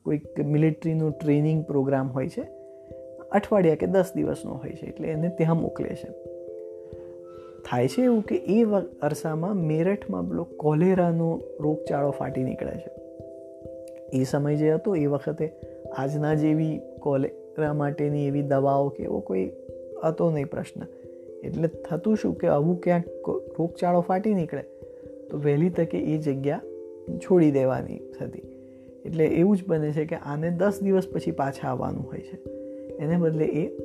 કોઈક 0.04 0.40
મિલિટરીનું 0.40 1.12
ટ્રેનિંગ 1.12 1.64
પ્રોગ્રામ 1.64 2.08
હોય 2.08 2.28
છે. 2.28 2.42
અઠવાડિયા 3.32 3.74
કે 3.74 3.86
દસ 3.86 4.12
દિવસનો 4.16 4.54
હોય 4.54 4.70
છે, 4.70 4.86
એટલે 4.86 5.08
એને 5.08 5.28
ત્યાં 5.28 5.60
મોકલે 5.60 5.88
છે. 5.88 6.08
થાય 7.70 7.88
છે 7.88 8.02
એવું 8.02 8.22
કે 8.22 8.36
એ 8.36 8.64
અરસામાં 9.02 9.56
મેરઠમાં 9.56 10.28
પેલો 10.28 10.44
કોલેરાનો 10.44 11.40
રોગચાળો 11.60 12.10
ફાટી 12.10 12.42
નીકળે 12.42 12.70
છે. 12.70 12.90
એ 14.12 14.24
સમય 14.24 14.56
જે 14.56 14.70
હતો, 14.70 14.96
એ 14.96 15.06
વખતે 15.06 15.52
આજના 15.96 16.34
જેવી 16.34 16.80
કોલેરા 17.00 17.72
માટેની 17.72 18.26
એવી 18.26 18.42
દવાઓ 18.42 18.88
કે 18.88 19.02
એવો 19.02 19.20
કોઈ 19.20 19.52
હતો 20.04 20.30
નહીં 20.30 20.46
પ્રશ્ન. 20.46 20.80
એટલે 21.44 21.68
થતું 21.68 22.16
શું 22.16 22.34
કે 22.34 22.46
આવું 22.46 22.80
ક્યાંક 22.80 23.08
રોગચાળો 23.58 24.00
ફાટી 24.00 24.34
નીકળે, 24.34 24.62
તો 25.30 25.38
વહેલી 25.38 25.70
તકે 25.70 25.98
એ 25.98 26.18
જગ્યા 26.18 26.60
છોડી 27.18 27.50
દેવાની 27.50 27.98
થતી. 27.98 28.42
એટલે 29.04 29.26
એવું 29.26 29.56
જ 29.56 29.64
બને 29.66 29.92
છે 29.92 30.04
કે 30.04 30.16
આને 30.16 30.50
દસ 30.50 30.80
દિવસ 30.82 31.08
પછી 31.12 31.30
પાછા 31.30 31.68
આવવાનું 31.68 32.06
હોય 32.06 32.18
છે. 32.18 32.50
એને 32.96 33.16
બદલે 33.16 33.44
એ 33.44 33.76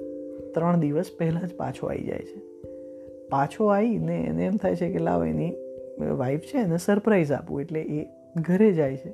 ત્રણ 0.51 0.79
દિવસ 0.79 1.12
પહેલાં 1.17 1.48
જ 1.48 1.55
પાછો 1.55 1.88
આવી 1.88 2.03
જાય 2.03 2.20
છે. 2.20 2.39
પાછો 3.29 3.65
આવીને 3.65 4.24
એને 4.24 4.46
એમ 4.46 4.55
થાય 4.55 4.75
છે 4.75 4.89
કે 4.89 4.98
લાવ 4.98 5.25
એની 5.25 5.53
વાઈફ 6.17 6.41
છે 6.41 6.58
એને 6.58 6.77
સરપ્રાઈઝ 6.77 7.32
આપવું 7.32 7.62
એટલે 7.62 7.82
એ 7.82 8.05
ઘરે 8.36 8.74
જાય 8.74 8.96
છે. 8.96 9.13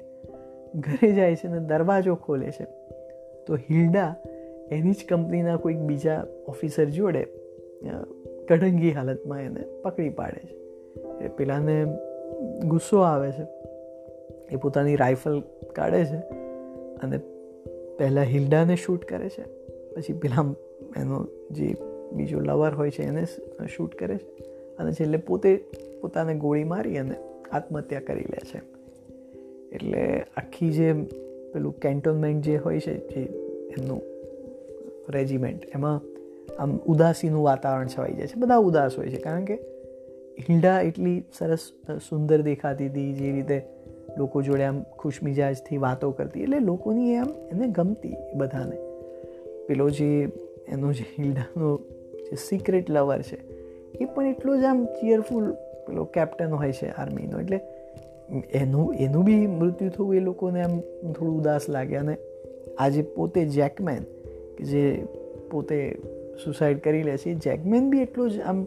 ઘરે 0.75 1.11
જાય 1.11 1.35
છે 1.35 1.47
ને 1.47 1.59
દરવાજો 1.59 2.15
ખોલે 2.15 2.51
છે. 2.51 2.63
તો 3.47 3.55
હિલ્ડા 3.55 4.15
એની 4.71 4.91
જ 4.91 5.05
કંપનીના 5.09 5.57
કોઈક 5.57 5.77
બીજા 5.77 6.25
ઓફિસર 6.47 6.85
જોડે 6.85 7.27
કઢંગી 8.47 8.91
હાલતમાં 8.91 9.41
એને 9.41 9.81
પકડી 9.81 10.09
પાડે 10.09 10.47
છે. 10.47 11.27
પેલાને 11.27 11.85
ગુસ્સો 12.65 12.97
આવે 12.97 13.31
છે. 13.31 13.60
એ 14.51 14.55
પોતાની 14.55 14.95
રાઇફલ 14.95 15.43
કાઢે 15.75 16.05
છે 16.05 16.17
અને 17.03 17.17
પહેલાં 17.97 18.23
હિલ્ડાને 18.23 18.75
શૂટ 18.75 19.05
કરે 19.05 19.29
છે. 19.29 19.43
પછી 19.95 20.13
પેલા 20.13 20.53
એનો 20.97 21.27
જે 21.51 21.75
બીજો 22.11 22.39
લવર 22.39 22.73
હોય 22.73 22.91
છે 22.91 23.03
એને 23.03 23.25
શૂટ 23.67 23.95
કરે 23.95 24.17
છે 24.17 24.43
અને 24.77 24.91
છેલ્લે 24.91 25.17
પોતે 25.17 25.65
પોતાને 26.01 26.33
ગોળી 26.33 26.63
મારી 26.63 26.97
અને 26.97 27.15
આત્મહત્યા 27.51 27.99
કરી 27.99 28.21
લે 28.21 28.39
છે. 28.53 28.61
એટલે 29.75 30.21
આખી 30.37 30.71
જે 30.71 30.93
પેલું 31.53 31.79
કેન્ટોનમેન્ટ 31.79 32.45
જે 32.45 32.57
હોય 32.57 32.79
છે, 32.79 32.97
જે 32.97 33.21
એમનું 33.79 34.01
રેજિમેન્ટ 35.09 35.65
એમાં 35.75 36.01
આમ 36.59 36.77
ઉદાસીનું 36.77 37.43
વાતાવરણ 37.43 37.87
છવાઈ 37.87 38.13
જાય 38.13 38.27
છે. 38.27 38.33
બધા 38.37 38.55
ઉદાસ 38.55 38.97
હોય 38.97 39.09
છે 39.09 39.17
કારણ 39.17 39.45
કે 39.45 39.53
હિલ્ડા 40.49 40.81
એટલી 40.81 41.23
સરસ, 41.33 41.59
સુંદર 42.09 42.41
દેખાતી 42.41 42.87
હતી, 42.87 43.13
જે 43.13 43.31
રીતે 43.31 43.63
લોકો 44.17 44.41
જોડે 44.41 44.63
આમ 44.63 44.83
ખુશમિજાજથી 44.99 45.77
વાતો 45.77 46.11
કરતી. 46.11 46.43
એટલે 46.43 46.59
લોકોની 46.59 47.15
આમ 47.15 47.29
એને 47.51 47.67
ગમતી 47.67 48.15
બધાને. 48.35 48.77
પેલો 49.67 49.89
જે, 49.89 50.07
એનો 50.67 50.93
જે 50.93 51.05
હિલ્ડાનો 51.19 51.79
જે 52.21 52.35
સિક્રેટ 52.35 52.89
લવર 52.89 53.21
છે, 53.21 53.37
એ 53.93 54.05
પણ 54.05 54.25
એટલો 54.25 54.57
જ 54.57 54.63
આમ 54.63 54.85
ચિયરફુલ 54.85 55.51
પેલો 55.87 56.03
કેપ્ટન 56.05 56.51
હોય 56.51 56.71
છે 56.71 56.89
આર્મીનો 56.89 57.39
એટલે 57.39 57.59
એનું 58.53 58.93
એનું 58.95 59.23
બી 59.23 59.47
મૃત્યુ 59.47 59.89
થવું 59.89 60.15
એ 60.15 60.19
લોકોને 60.19 60.61
આમ 60.61 60.79
થોડું 61.11 61.37
ઉદાસ 61.37 61.69
લાગે. 61.69 61.95
અને 61.95 62.17
આજે 62.79 63.01
પોતે 63.01 63.45
જેકમેન 63.45 64.03
કે 64.57 64.63
જે 64.63 64.83
પોતે 65.51 65.97
સુસાઇડ 66.43 66.79
કરી 66.79 67.03
લે 67.03 67.17
છે, 67.17 67.29
એ 67.29 67.33
જેકમેન 67.35 67.89
બી 67.89 68.01
એટલો 68.01 68.29
જ 68.29 68.39
આમ 68.41 68.63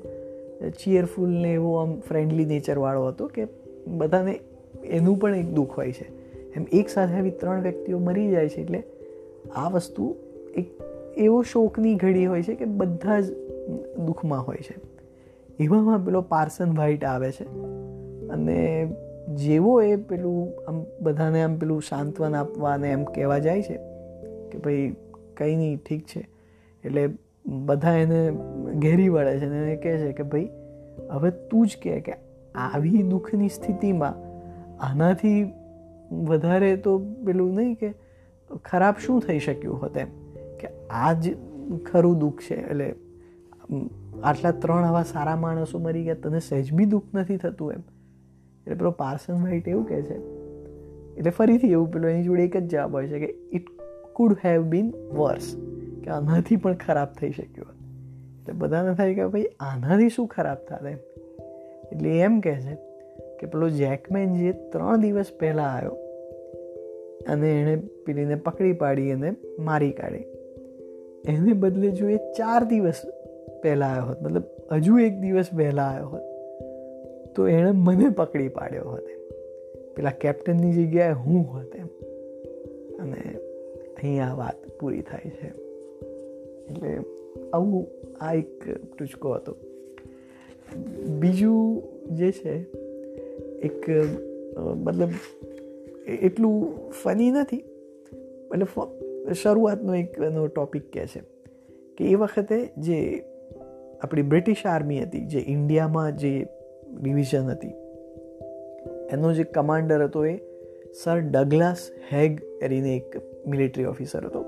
ચિયરફુલ 0.79 1.31
ને 1.31 1.53
એવો 1.55 1.77
આમ 1.77 2.01
ફ્રેન્ડલી 2.01 2.45
નેચરવાળો 2.45 3.07
હતો 3.07 3.27
કે 3.27 3.47
બધાને 3.87 4.35
એનું 4.85 5.19
પણ 5.19 5.35
એક 5.35 5.51
દુઃખ 5.51 5.79
હોય 5.79 5.93
છે. 5.93 6.25
એમ 6.57 6.67
એક 6.73 6.89
સાથે 6.89 7.15
આવી 7.15 7.31
ત્રણ 7.31 7.63
વ્યક્તિઓ 7.63 7.99
મરી 7.99 8.31
જાય 8.31 8.49
છે 8.49 8.61
એટલે 8.61 8.83
આ 9.57 9.69
વસ્તુ 9.69 10.17
એક 10.55 10.71
એવો 11.17 11.43
શોકની 11.43 11.95
ઘડી 11.95 12.27
હોય 12.27 12.43
છે 12.43 12.55
કે 12.55 12.65
બધા 12.65 13.21
જ 13.21 13.33
દુઃખમાં 14.07 14.47
હોય 14.47 14.57
છે. 14.57 14.75
એવામાં 15.61 15.99
પેલો 15.99 16.21
પાર્સન 16.21 16.71
વ્હાઇટ 16.71 17.05
આવે 17.05 17.33
છે 17.33 17.45
અને 18.29 18.89
જેવો 19.35 19.83
એ 19.83 19.97
પેલું 19.97 20.53
આમ 20.69 20.85
બધાને 21.01 21.43
આમ 21.43 21.59
પેલું 21.59 21.83
સાંત્વન 21.83 22.35
આપવાને 22.35 22.91
એમ 22.91 23.05
કહેવા 23.05 23.39
જાય 23.39 23.63
છે 23.63 23.77
કે 24.51 24.59
ભાઈ 24.59 24.97
કંઈ 25.37 25.57
નહીં, 25.57 25.77
ઠીક 25.77 26.07
છે. 26.07 26.29
એટલે 26.85 27.09
બધા 27.47 27.97
એને 27.97 28.33
ઘેરી 28.79 29.09
વળે 29.09 29.39
છે 29.39 29.47
અને 29.47 29.63
એને 29.63 29.77
કહે 29.77 29.99
છે 29.99 30.13
કે 30.13 30.23
ભાઈ 30.23 30.49
હવે 31.11 31.31
તું 31.31 31.67
જ 31.67 31.77
કહે 31.83 32.01
કે 32.01 32.13
આવી 32.55 33.03
દુઃખની 33.03 33.49
સ્થિતિમાં 33.49 34.24
આનાથી 34.85 35.39
વધારે 36.29 36.71
તો 36.77 36.99
પેલું 37.27 37.55
નહીં 37.55 37.75
કે 37.75 37.91
ખરાબ 38.65 39.03
શું 39.07 39.21
થઈ 39.21 39.41
શક્યું 39.41 39.83
હોત 39.83 39.97
એમ? 39.97 40.15
કે 40.61 40.69
આ 40.91 41.13
જ 41.13 41.35
ખરું 41.87 42.19
દુઃખ 42.19 42.47
છે, 42.51 42.57
એટલે 42.63 42.89
આટલા 44.23 44.53
ત્રણ 44.63 44.85
આવા 44.85 45.05
સારા 45.05 45.37
માણસો 45.37 45.79
મરી 45.79 46.05
ગયા, 46.05 46.23
તને 46.23 46.41
સહેજ 46.41 46.73
બી 46.73 46.87
દુઃખ 46.87 47.09
નથી 47.15 47.37
થતું 47.37 47.73
એમ? 47.73 47.85
એટલે 48.67 48.75
પેલો 48.75 48.91
પાર્સન 48.91 49.43
વાઇટ 49.43 49.69
એવું 49.69 49.87
કહે 49.89 50.01
છે, 50.03 50.19
એટલે 51.19 51.31
ફરીથી 51.31 51.73
એવું 51.73 51.93
પેલો 51.93 52.09
એની 52.09 52.25
જોડે 52.25 52.45
એક 52.45 52.57
જ 52.57 52.67
જવાબ 52.67 52.95
હોય 52.95 53.09
છે 53.09 53.19
કે 53.19 53.31
it 53.53 53.67
could 54.15 54.37
have 54.45 54.63
been 54.67 54.91
worse 55.13 55.51
કે 56.05 56.11
આનાથી 56.11 56.57
પણ 56.57 56.81
ખરાબ 56.87 57.13
થઈ 57.21 57.33
શક્યું 57.33 57.75
એટલે 58.39 58.55
બધાને 58.59 58.95
થાય 58.95 59.15
કે 59.15 59.27
ભાઈ 59.27 59.49
આનાથી 59.61 60.09
શું 60.09 60.27
ખરાબ 60.27 60.67
થાય 60.69 60.91
એમ? 60.91 61.01
એટલે 61.93 62.19
એમ 62.21 62.41
કહે 62.41 62.55
છે 62.61 62.75
કે 63.45 63.51
પેલો 63.51 63.69
જેકમેન 63.69 64.35
જે 64.35 64.53
ત્રણ 64.53 65.01
દિવસ 65.01 65.33
પહેલાં 65.41 65.73
આવ્યો 65.77 65.91
અને 67.29 67.51
એણે 67.61 67.77
પેલીને 67.77 68.35
પકડી 68.35 68.73
પાડી 68.73 69.11
અને 69.11 69.35
મારી 69.59 69.91
કાઢી. 69.93 70.25
એને 71.25 71.53
બદલે 71.53 71.91
જો 71.91 72.09
એ 72.09 72.17
ચાર 72.17 72.65
દિવસ 72.65 73.03
પહેલાં 73.63 73.91
આવ્યો 73.91 74.05
હોત, 74.05 74.23
મતલબ 74.23 74.43
હજુ 74.73 74.99
એક 74.99 75.21
દિવસ 75.21 75.51
પહેલાં 75.57 75.91
આવ્યો 75.91 76.09
હોત, 76.09 76.23
તો 77.37 77.49
એણે 77.49 77.71
મને 77.71 78.09
પકડી 78.09 78.49
પાડ્યો 78.49 78.85
હોત 78.85 79.07
પેલા 79.97 80.11
કેપ્ટનની 80.11 80.73
જગ્યાએ 80.73 81.13
હું 81.13 81.43
હોત 81.43 81.77
એમ. 81.77 81.87
અને 83.03 83.21
અહીં 83.97 84.25
આ 84.27 84.35
વાત 84.35 84.69
પૂરી 84.81 85.03
થાય 85.03 85.31
છે. 85.31 85.49
એટલે 86.71 86.99
આવું 87.53 87.87
આ 88.21 88.35
એક 88.35 88.71
ટૂચકો 88.99 89.33
હતો. 89.33 89.57
બીજું 91.21 91.83
જે 92.17 92.33
છે 92.33 92.84
એક 93.65 93.91
મતલબ 94.79 95.11
એટલું 96.23 96.57
ફની 97.03 97.31
નથી. 97.31 97.63
એટલે 98.53 99.35
શરૂઆતનો 99.35 99.95
એક 99.95 100.19
એનો 100.21 100.47
ટોપિક 100.47 100.91
કહે 100.93 101.07
છે 101.07 101.21
કે 101.99 102.05
એ 102.05 102.15
વખતે 102.15 102.59
જે 102.79 102.99
આપણી 104.03 104.23
બ્રિટિશ 104.23 104.67
આર્મી 104.67 105.01
હતી, 105.03 105.25
જે 105.27 105.41
ઇન્ડિયામાં 105.49 106.17
જે 106.17 106.33
ડિવિઝન 107.03 107.47
હતી, 107.51 107.75
એનો 109.13 109.33
જે 109.33 109.45
કમાન્ડર 109.53 110.05
હતો 110.05 110.25
એ 110.27 110.35
સર 110.95 111.19
ડગલાસ 111.21 111.89
હેગ 112.13 112.39
કરીને 112.61 112.97
એક 112.97 113.17
મિલિટરી 113.47 113.85
ઓફિસર 113.85 114.27
હતો. 114.27 114.45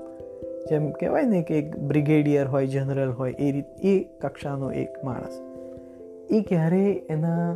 જેમ 0.69 0.91
કહેવાય 0.91 1.25
ને 1.25 1.41
કે 1.41 1.57
એક 1.57 1.75
બ્રિગેડિયર 1.77 2.47
હોય 2.47 2.67
જનરલ 2.67 3.11
હોય, 3.11 3.33
એ 3.39 3.51
રીત, 3.51 3.69
એ 3.83 3.93
કક્ષાનો 4.21 4.71
એક 4.73 5.03
માણસ. 5.03 5.35
એ 6.29 6.41
ક્યારે 6.41 6.85
એના 7.09 7.55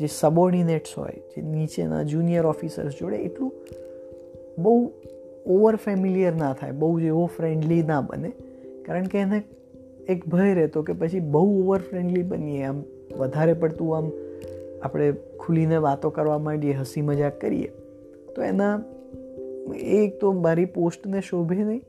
જે 0.00 0.06
સબોર્ડિનેટ્સ 0.06 0.98
હોય, 0.98 1.12
જે 1.12 1.42
નીચેના 1.42 2.02
જુનિયર 2.02 2.46
ઓફિસર્સ 2.46 2.92
જોડે 3.00 3.16
એટલું 3.16 3.52
બહુ 4.58 4.92
ઓવર 5.46 5.76
ફેમિલિયર 5.76 6.34
ના 6.34 6.52
થાય, 6.52 6.70
બહુ 6.70 7.00
જ 7.00 7.02
એવો 7.02 7.26
ફ્રેન્ડલી 7.26 7.82
ના 7.82 8.00
બને. 8.00 8.32
કારણ 8.86 9.04
કે 9.04 9.18
એને 9.18 9.42
એક 10.08 10.26
ભય 10.26 10.54
રહેતો 10.54 10.82
કે 10.82 10.92
પછી 10.92 11.20
બહુ 11.20 11.64
ઓવર 11.64 11.78
ફ્રેન્ડલી 11.78 12.22
બનીએ, 12.22 12.62
આમ 12.62 12.82
વધારે 13.18 13.52
પડતું 13.52 13.96
આમ 13.96 14.10
આપણે 14.82 15.12
ખુલીને 15.12 15.76
વાતો 15.76 16.10
કરવા 16.10 16.38
માંડીએ, 16.38 16.72
હસી 16.72 17.02
મજાક 17.02 17.40
કરીએ, 17.40 17.68
તો 18.36 18.42
એના 18.42 18.82
એક 19.82 20.20
તો 20.20 20.32
મારી 20.32 20.64
પોસ્ટને 20.64 21.20
શોભે 21.20 21.56
નહીં 21.56 21.82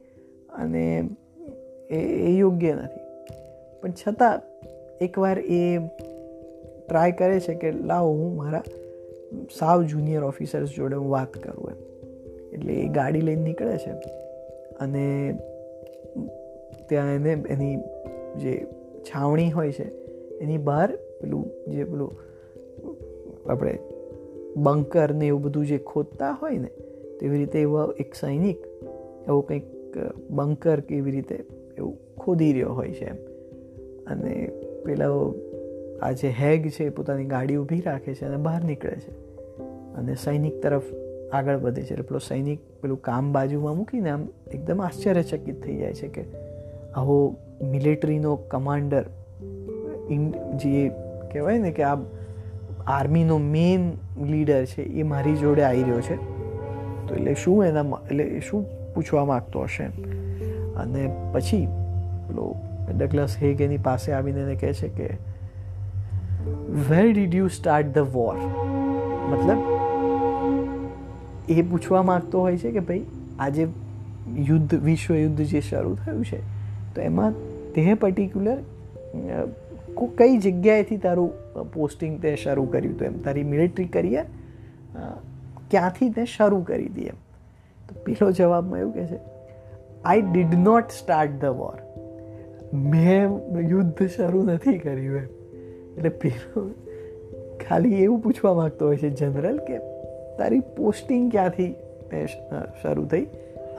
અને 0.53 1.09
એ 1.89 2.31
યોગ્ય 2.31 2.73
નથી. 2.73 3.03
પણ 3.81 3.91
છતાં 3.91 4.41
એકવાર 5.01 5.39
એ 5.39 5.77
ટ્રાય 6.93 7.11
કરે 7.11 7.39
છે 7.39 7.53
કે 7.53 7.71
લાવો 7.71 8.11
હું 8.11 8.35
મારા 8.35 8.63
સાવ 9.57 9.83
જુનિયર 9.83 10.23
ઓફિસર્સ 10.23 10.69
જોડે 10.69 10.95
હું 10.95 11.09
વાત 11.09 11.33
કરું 11.33 11.69
એમ. 11.71 11.79
એટલે 12.53 12.73
એ 12.73 12.87
ગાડી 12.87 13.21
લઈને 13.21 13.41
નીકળે 13.41 13.77
છે 13.77 13.91
અને 14.79 15.33
ત્યાં 16.89 17.13
એને 17.13 17.31
એની 17.49 17.75
જે 18.41 18.65
છાવણી 19.03 19.51
હોય 19.51 19.71
છે, 19.71 19.87
એની 20.37 20.57
બહાર 20.57 20.95
પેલું 21.21 21.49
જે 21.71 21.83
પેલું 21.83 22.11
આપણે 23.51 23.79
બંકર 24.57 25.13
ને 25.13 25.27
એવું 25.27 25.41
બધું 25.41 25.65
જે 25.65 25.77
ખોદતા 25.77 26.31
હોય 26.31 26.57
ને, 26.57 26.69
તેવી 27.19 27.37
રીતે 27.37 27.61
એવા 27.61 27.93
એક 27.99 28.15
સૈનિક 28.15 28.57
એવો 29.27 29.41
કંઈક 29.41 29.97
બંકર 30.29 30.79
કેવી 30.79 31.11
રીતે 31.11 31.35
એવું 31.77 31.97
ખોદી 32.17 32.53
રહ્યો 32.53 32.73
હોય 32.73 32.91
છે 32.91 33.05
એમ. 33.05 33.17
અને 34.07 34.49
પેલા 34.85 35.07
આ 36.01 36.11
જે 36.11 36.29
હેગ 36.29 36.69
છે 36.69 36.83
એ 36.83 36.89
પોતાની 36.89 37.25
ગાડી 37.25 37.55
ઊભી 37.55 37.81
રાખે 37.81 38.15
છે 38.15 38.25
અને 38.25 38.37
બહાર 38.37 38.63
નીકળે 38.63 38.95
છે. 38.95 39.11
અને 39.95 40.15
સૈનિક 40.15 40.63
તરફ 40.63 40.81
આગળ 41.33 41.57
વધે 41.57 41.81
છે. 41.81 41.91
એટલે 41.91 42.03
પેલો 42.03 42.19
સૈનિક 42.19 42.59
પેલું 42.81 43.01
કામ 43.01 43.31
બાજુમાં 43.31 43.77
મૂકીને 43.77 44.09
આમ 44.09 44.27
એકદમ 44.51 44.81
આશ્ચર્યચકિત 44.81 45.63
થઈ 45.63 45.75
જાય 45.75 45.93
છે 45.93 46.07
કે 46.07 46.23
આવો 46.95 47.35
મિલિટરીનો 47.61 48.35
કમાન્ડર 48.35 49.03
જે 50.55 50.89
કહેવાય 51.31 51.57
ને 51.57 51.71
કે 51.71 51.83
આ 51.83 51.95
આર્મીનો 52.87 53.37
મેઇન 53.37 53.91
લીડર 54.25 54.65
છે 54.65 54.81
એ 54.81 55.03
મારી 55.03 55.35
જોડે 55.35 55.63
આવી 55.63 55.81
રહ્યો 55.81 56.01
છે. 56.01 56.15
તો 57.07 57.15
એટલે 57.15 57.33
શું 57.33 57.65
એના 57.65 57.81
એટલે 57.81 58.41
શું 58.49 58.65
પૂછવા 58.93 59.25
માગતો 59.25 59.61
હશે? 59.61 59.83
અને 60.75 61.15
પછી 61.33 61.67
પેલો 62.27 62.55
ડગલસ 62.97 63.37
હેગ 63.41 63.61
એની 63.61 63.77
પાસે 63.77 64.11
આવીને 64.11 64.41
એને 64.41 64.55
કહે 64.55 64.73
છે 64.73 64.87
કે 64.87 65.32
where 66.89 67.05
did 67.09 67.33
you 67.35 67.47
start 67.51 67.89
the 67.95 68.11
war 68.13 68.37
મતલબ, 69.29 69.61
એ 71.49 71.61
પૂછવા 71.63 72.03
માગતો 72.03 72.35
હોય 72.41 72.57
છે 72.57 72.71
કે 72.71 72.81
ભાઈ, 72.81 73.03
આજે 73.39 73.63
યુદ્ધ, 74.41 74.73
વિશ્વ 74.83 75.15
યુદ્ધ 75.15 75.43
જે 75.47 75.61
શરૂ 75.61 75.95
થયું 75.95 76.23
છે, 76.25 76.39
તો 76.95 77.01
એમાં 77.01 77.33
તે 77.75 77.81
પર્ટિક્યુલર 77.95 78.59
કઈ 80.17 80.37
જગ્યાએથી 80.37 80.97
તારું 80.97 81.31
પોસ્ટિંગ 81.73 82.13
તે 82.21 82.31
શરૂ 82.35 82.65
કર્યું 82.67 82.95
હતું 82.95 83.07
એમ? 83.07 83.19
તારી 83.19 83.45
મિલિટરી 83.49 83.87
કરિયર 83.87 84.25
ક્યાંથી 85.71 86.09
તે 86.09 86.25
શરૂ 86.29 86.61
કરી 86.63 86.89
દી 86.95 87.07
એમ? 87.11 87.19
તો 87.87 87.91
પેલો 88.05 88.31
જવાબમાં 88.31 88.79
એવું 88.79 88.93
કહે 88.93 89.05
છે 89.05 89.19
I 90.05 90.25
did 90.31 90.53
not 90.61 90.97
start 90.97 91.35
the 91.41 91.55
war 91.61 91.77
મેં 92.89 93.27
યુદ્ધ 93.69 94.03
શરૂ 94.07 94.43
નથી 94.43 94.77
કર્યું 94.77 95.17
એમ. 95.17 95.29
એટલે 95.97 96.09
પેલો 96.09 96.69
ખાલી 97.69 98.03
એવું 98.03 98.19
પૂછવા 98.19 98.53
માગતો 98.53 98.87
હોય 98.87 98.97
છે 98.97 99.09
જનરલ 99.09 99.57
કે 99.57 99.77
તારી 100.37 100.59
પોસ્ટિંગ 100.59 101.31
ક્યાંથી 101.31 101.75
શરૂ 102.81 103.05
થઈ? 103.05 103.27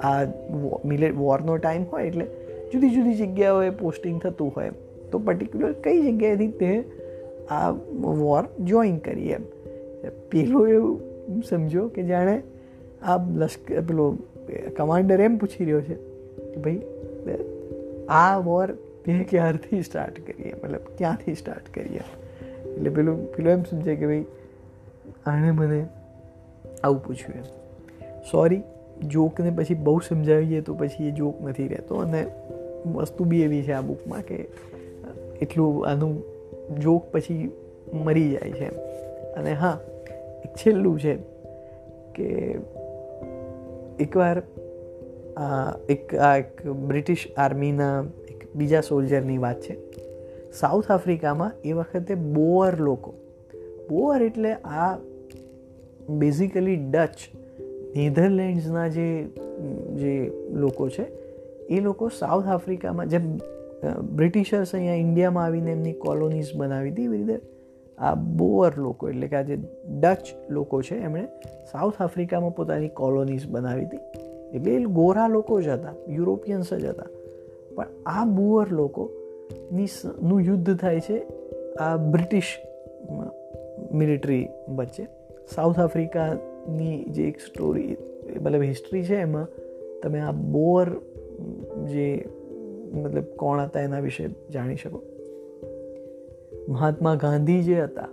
આ 0.02 0.24
મિલેટ 0.84 1.14
વોરનો 1.14 1.56
ટાઈમ 1.56 1.84
હોય 1.92 2.06
એટલે 2.06 2.24
જુદી 2.72 2.90
જુદી 2.90 3.14
જગ્યાઓએ 3.14 3.70
પોસ્ટિંગ 3.70 4.20
થતું 4.20 4.52
હોય 4.56 4.70
તો 5.12 5.18
પર્ટિક્યુલર 5.18 5.72
કઈ 5.72 6.02
જગ્યાએથી 6.02 6.48
તે 6.48 6.84
આ 7.50 7.70
વોર 8.00 8.64
જોઈન 8.64 8.96
કરી 8.96 9.30
એમ? 9.30 9.42
પેલું 10.30 10.68
એવું 10.68 11.00
સમજો 11.48 11.88
કે 11.88 12.02
જાણે 12.02 12.42
આ 13.02 13.30
લશ્કર 13.34 13.80
પેલો 13.80 14.16
કમાન્ડર 14.76 15.20
એમ 15.20 15.36
પૂછી 15.36 15.64
રહ્યો 15.64 15.80
છે 15.80 15.94
કે 16.50 16.60
ભાઈ, 16.60 16.82
આ 18.08 18.38
વોર 18.38 18.68
તે 19.04 19.24
ક્યારથી 19.30 19.82
સ્ટાર્ટ 19.82 20.26
કરીએ? 20.26 20.54
મતલબ 20.54 20.80
ક્યાંથી 20.98 21.34
સ્ટાર્ટ 21.34 21.74
કરીએ? 21.74 22.00
એટલે 22.76 22.90
પેલું 22.90 23.32
પેલું 23.32 23.52
એમ 23.52 23.62
સમજે 23.62 23.96
કે 23.96 24.06
ભાઈ 24.06 24.24
આણે 25.26 25.50
મને 25.50 25.86
આવું 26.84 27.04
પૂછ્યું 27.04 27.34
એમ. 27.34 27.42
સોરી 28.32 28.62
જોકને 29.06 29.50
પછી 29.50 29.74
બહુ 29.74 29.98
સમજાવીએ 29.98 30.60
તો 30.60 30.74
પછી 30.74 31.08
એ 31.08 31.10
જોક 31.10 31.42
નથી 31.42 31.68
રહેતો. 31.68 31.94
અને 31.94 32.26
વસ્તુ 32.86 33.24
બી 33.24 33.42
એવી 33.42 33.62
છે 33.62 33.72
આ 33.72 33.80
બુકમાં 33.80 34.22
કે 34.22 34.34
એટલું 35.42 35.88
આનું 35.88 36.22
જોક 36.78 37.12
પછી 37.12 37.52
મરી 37.92 38.30
જાય 38.30 38.52
છે 38.52 38.68
અને 39.34 39.52
હા, 39.52 39.80
એક 40.44 40.54
છેલ્લું 40.54 41.00
છે 41.00 41.16
કે 42.14 42.56
એકવાર 44.00 44.42
એક, 45.90 46.14
આ 46.14 46.36
એક 46.36 46.66
બ્રિટિશ 46.68 47.28
આર્મીના 47.36 48.04
બીજા 48.54 48.80
સોલ્જરની 48.80 49.38
વાત 49.38 49.60
છે. 49.60 49.78
સાઉથ 50.52 50.90
આફ્રિકામાં 50.90 51.52
એ 51.64 51.72
વખતે 51.72 52.14
બોઅર 52.14 52.74
લોકો, 52.80 53.14
બોઅર 53.88 54.22
એટલે 54.22 54.52
આ 54.54 54.98
બેઝિકલી 56.08 56.76
ડચ, 56.90 57.18
નેધરલેન્ડ્સના 57.96 58.88
જે 58.88 59.08
જે 59.94 60.12
લોકો 60.52 60.88
છે, 60.88 61.06
એ 61.68 61.80
લોકો 61.80 62.08
સાઉથ 62.08 62.46
આફ્રિકામાં, 62.46 63.08
જેમ 63.08 63.26
બ્રિટિશર્સ 64.16 64.74
અહીંયા 64.74 64.94
ઇન્ડિયામાં 64.94 65.44
આવીને 65.44 65.72
એમની 65.72 65.92
કોલોનીઝ 65.92 66.54
બનાવી 66.56 66.90
હતી, 66.90 67.04
એવી 67.04 67.16
રીતે 67.16 67.40
આ 67.98 68.14
બોઅર 68.14 68.72
લોકો 68.76 69.08
એટલે 69.08 69.28
કે 69.28 69.36
આ 69.36 69.42
જે 69.42 69.58
ડચ 70.00 70.34
લોકો 70.50 70.82
છે, 70.82 70.94
એમણે 70.94 71.26
સાઉથ 71.72 72.02
આફ્રિકામાં 72.02 72.54
પોતાની 72.54 72.88
કોલોનીઝ 72.88 73.46
બનાવી 73.48 73.84
હતી. 73.84 74.22
એટલે 74.54 74.70
એ 74.74 74.84
ગોરા 74.84 75.28
લોકો 75.28 75.60
જ 75.60 75.68
હતા, 75.68 75.94
યુરોપિયન્સ 76.08 76.74
જ 76.74 76.84
હતા. 76.84 77.10
પણ 77.74 77.86
આ 78.06 78.24
બુઅર 78.24 78.68
લોકોની 78.68 79.86
નું 80.22 80.40
યુદ્ધ 80.40 80.76
થાય 80.76 81.00
છે 81.00 81.26
આ 81.80 81.96
બ્રિટિશ 81.96 82.58
મિલિટરી 83.92 84.48
વચ્ચે. 84.76 85.06
સાઉથ 85.54 85.80
આફ્રિકાની 85.80 87.04
જે 87.04 87.28
એક 87.28 87.40
સ્ટોરી 87.40 87.96
મતલબ 88.42 88.62
હિસ્ટ્રી 88.62 89.04
છે 89.04 89.16
એમાં 89.16 89.48
તમે 90.02 90.20
આ 90.20 90.32
બોર 90.32 90.88
જે, 91.84 92.28
મતલબ 92.92 93.24
કોણ 93.24 93.60
હતા 93.60 93.80
એના 93.80 93.98
વિશે 93.98 94.28
જાણી 94.52 94.76
શકો. 94.76 95.02
મહાત્મા 96.68 97.14
ગાંધી 97.14 97.62
જે 97.62 97.80
હતા, 97.80 98.08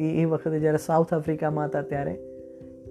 એ 0.00 0.04
એ 0.22 0.24
વખતે 0.24 0.60
જ્યારે 0.60 0.78
સાઉથ 0.78 1.14
આફ્રિકામાં 1.14 1.66
હતા 1.66 1.82
ત્યારે 1.82 2.14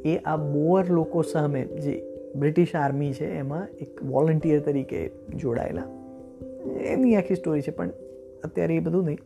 એ 0.05 0.17
આ 0.17 0.37
બોઅર 0.37 0.89
લોકો 0.89 1.21
સામે 1.21 1.63
જે 1.63 2.06
બ્રિટિશ 2.35 2.75
આર્મી 2.75 3.13
છે, 3.13 3.25
એમાં 3.25 3.67
એક 3.81 4.03
વોલન્ટિયર 4.03 4.59
તરીકે 4.59 5.11
જોડાયેલા. 5.35 5.83
એની 6.81 7.15
આખી 7.15 7.35
સ્ટોરી 7.35 7.61
છે, 7.61 7.71
પણ 7.71 7.89
અત્યારે 8.43 8.75
એ 8.75 8.79
બધું 8.79 9.05
નહીં. 9.05 9.19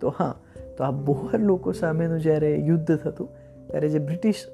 તો 0.00 0.08
હા, 0.08 0.40
તો 0.78 0.84
આ 0.84 0.90
બોહર 0.90 1.40
લોકો 1.40 1.72
સામેનું 1.72 2.20
જ્યારે 2.20 2.56
યુદ્ધ 2.56 2.96
થતું, 2.96 3.28
ત્યારે 3.66 3.88
જે 3.88 3.98
બ્રિટિશ 3.98 4.46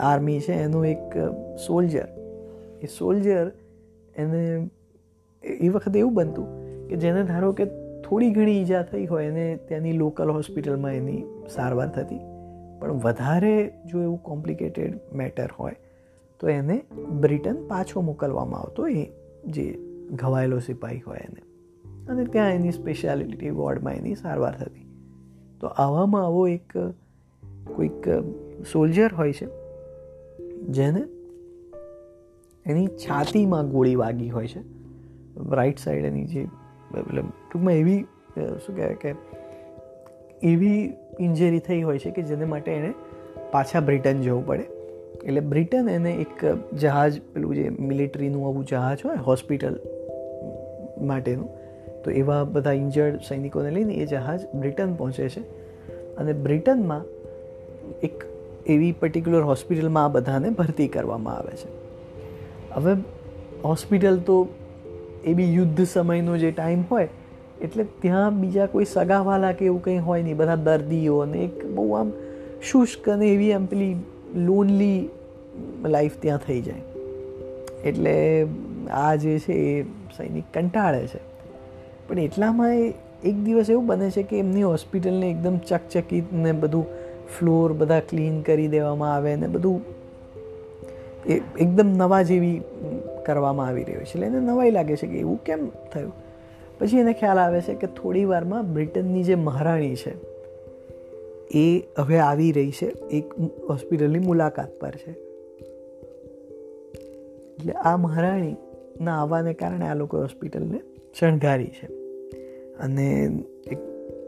આર્મી 0.00 0.40
છે, 0.40 0.52
એનું 0.52 0.86
એક 0.86 1.18
સોલ્જર 1.66 2.08
એ 2.82 2.86
સોલ્જર 2.86 3.52
એને, 4.16 4.70
એ 5.44 5.68
વખતે 5.68 5.98
એવું 5.98 6.14
બનતું 6.14 6.46
કે 6.88 6.96
જેને 6.96 7.22
ધારો 7.22 7.52
કે 7.52 7.66
થોડી 8.02 8.30
ઘણી 8.30 8.62
ઈજા 8.62 8.82
થઈ 8.82 9.06
હોય, 9.06 9.24
એને 9.24 9.56
ત્યાંની 9.68 9.92
લોકલ 9.92 10.30
હોસ્પિટલમાં 10.30 10.92
એની 10.92 11.24
સારવાર 11.48 11.88
થતી. 11.88 12.20
પણ 12.80 12.92
વધારે 12.92 13.72
જો 13.86 14.02
એવું 14.02 14.22
કોમ્પ્લિકેટેડ 14.22 14.98
મેટર 15.12 15.48
હોય 15.58 15.74
તો 16.40 16.48
એને 16.48 16.82
બ્રિટન 17.20 17.66
પાછો 17.68 18.00
મોકલવામાં 18.00 18.60
આવતો 18.60 18.86
એ 18.88 19.06
જે 19.46 19.78
ઘવાયેલો 20.10 20.58
સિપાહી 20.58 21.00
હોય 21.00 21.18
એને. 21.18 21.42
અને 22.08 22.24
ત્યાં 22.24 22.54
એની 22.54 22.72
સ્પેશિયાલિટી 22.72 23.50
વોર્ડમાં 23.50 23.94
એની 23.94 24.14
સારવાર 24.14 24.58
થતી. 24.58 24.86
તો 25.60 25.66
આવામાં 25.66 26.24
આવો 26.24 26.48
એક, 26.48 26.72
કોઈક 27.76 28.08
સોલ્જર 28.72 29.12
હોય 29.12 29.32
છે, 29.32 29.46
જેને 30.68 31.02
એની 32.66 32.86
છાતીમાં 32.86 33.70
ગોળી 33.70 33.94
વાગી 33.94 34.30
હોય 34.30 34.46
છે. 34.46 34.60
રાઈટ 35.50 35.78
સાઈડ 35.78 36.04
એની 36.04 36.24
જે 36.24 36.40
એટલે 36.98 37.22
ટૂંકમાં 37.22 37.74
એવી 37.74 38.02
શું 38.66 38.76
કહેવાય 38.76 38.94
કે, 38.94 39.14
એવી 40.42 40.92
ઇન્જરી 41.20 41.58
થઈ 41.58 41.82
હોય 41.82 41.98
છે 41.98 42.10
કે 42.10 42.22
જેને 42.22 42.44
માટે 42.44 42.72
એણે 42.72 42.94
પાછા 43.50 43.80
બ્રિટન 43.80 44.20
જવું 44.20 44.46
પડે. 44.46 44.79
એટલે 45.24 45.40
બ્રિટન 45.40 45.88
એને 45.88 46.12
એક 46.12 46.44
જહાજ, 46.74 47.20
પેલું 47.34 47.54
જે 47.54 47.68
મિલિટરીનું 47.68 48.46
આવું 48.46 48.66
જહાજ 48.66 48.98
હોય, 49.04 49.16
હોસ્પિટલ 49.16 49.80
માટેનું, 51.00 51.48
તો 52.04 52.10
એવા 52.10 52.44
બધા 52.44 52.72
ઇન્જર્ડ 52.72 53.16
સૈનિકોને 53.28 53.70
લઈને 53.70 53.94
એ 53.94 54.06
જહાજ 54.06 54.40
બ્રિટન 54.54 54.94
પહોંચે 54.94 55.28
છે. 55.28 55.40
અને 56.16 56.32
બ્રિટનમાં 56.32 57.04
એક 58.02 58.24
એવી 58.66 58.92
પર્ટિક્યુલર 58.92 59.42
હોસ્પિટલમાં 59.42 60.04
આ 60.04 60.08
બધાને 60.08 60.50
ભરતી 60.50 60.88
કરવામાં 60.88 61.34
આવે 61.34 61.56
છે. 61.56 61.68
હવે 62.72 62.92
હોસ્પિટલ 63.64 64.18
તો 64.18 64.48
એ 65.24 65.34
બી 65.34 65.54
યુદ્ધ 65.54 65.86
સમયનો 65.86 66.36
જે 66.36 66.50
ટાઈમ 66.50 66.82
હોય, 66.90 67.08
એટલે 67.62 67.84
ત્યાં 67.84 68.40
બીજા 68.40 68.66
કોઈ 68.66 68.84
સગાવાલા 68.84 69.52
કે 69.52 69.64
એવું 69.64 69.82
કંઈ 69.82 69.98
હોય 69.98 70.22
નહીં. 70.22 70.36
બધા 70.36 70.54
દર્દીઓ 70.54 71.18
અને 71.18 71.38
એક 71.38 71.66
બહુ 71.74 71.92
આમ 71.92 72.12
શુષ્ક 72.62 73.08
અને 73.08 73.28
એવી 73.28 73.52
આમ 73.52 73.66
પેલી 73.66 73.96
લોનલી 74.34 75.08
લાઈફ 75.84 76.12
ત્યાં 76.20 76.38
થઈ 76.38 76.60
જાય. 76.60 76.80
એટલે 77.84 78.46
આ 78.90 79.14
જે 79.14 79.38
છે 79.38 79.52
એ 79.52 79.82
સૈનિક 80.16 80.44
કંટાળે 80.54 81.06
છે. 81.06 81.18
પણ 82.08 82.18
એટલામાં 82.18 82.74
એક 83.24 83.34
દિવસ 83.34 83.70
એવું 83.70 83.86
બને 83.86 84.10
છે 84.10 84.22
કે 84.22 84.38
એમની 84.38 84.62
હોસ્પિટલને 84.62 85.30
એકદમ 85.30 85.58
ચકચકિત 85.58 86.32
ને 86.32 86.52
બધું 86.52 86.86
ફ્લોર 87.38 87.72
બધા 87.72 88.00
ક્લીન 88.00 88.40
કરી 88.40 88.68
દેવામાં 88.68 89.14
આવે 89.14 89.36
ને 89.36 89.46
બધું 89.46 89.80
એ 91.26 91.34
એકદમ 91.36 91.86
નવા 91.86 92.22
જેવી 92.22 92.60
કરવામાં 93.26 93.66
આવી 93.66 93.84
રહ્યું 93.84 94.04
છે. 94.04 94.14
એટલે 94.14 94.26
એને 94.26 94.40
નવાઈ 94.40 94.70
લાગે 94.70 94.96
છે 94.96 95.06
કે 95.06 95.18
એવું 95.18 95.44
કેમ 95.44 95.68
થયું? 95.92 96.12
પછી 96.78 96.98
એને 96.98 97.12
ખ્યાલ 97.12 97.38
આવે 97.38 97.60
છે 97.60 97.74
કે 97.74 97.86
થોડી 97.86 98.24
વારમાં 98.24 98.74
બ્રિટનની 98.74 99.22
જે 99.22 99.34
મહારાણી 99.34 99.96
છે 99.96 100.29
એ 101.50 101.82
હવે 101.98 102.18
આવી 102.18 102.52
રહી 102.52 102.70
છે. 102.70 102.86
એક 102.86 103.32
હોસ્પિટલની 103.68 104.18
મુલાકાત 104.18 104.80
પર 104.80 104.90
છે. 104.90 105.10
એટલે 107.54 107.72
આ 107.72 107.96
મહારાણીના 107.96 109.22
આવવાને 109.22 109.54
કારણે 109.54 109.84
આ 109.84 109.94
લોકો 109.94 110.18
હોસ્પિટલને 110.18 110.80
શણગારી 111.20 111.66
છે. 111.66 111.86
અને 112.74 113.28
એક 113.66 113.78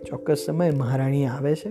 ચોક્કસ 0.04 0.44
સમયે 0.46 0.70
મહારાણી 0.70 1.24
આવે 1.26 1.54
છે. 1.54 1.68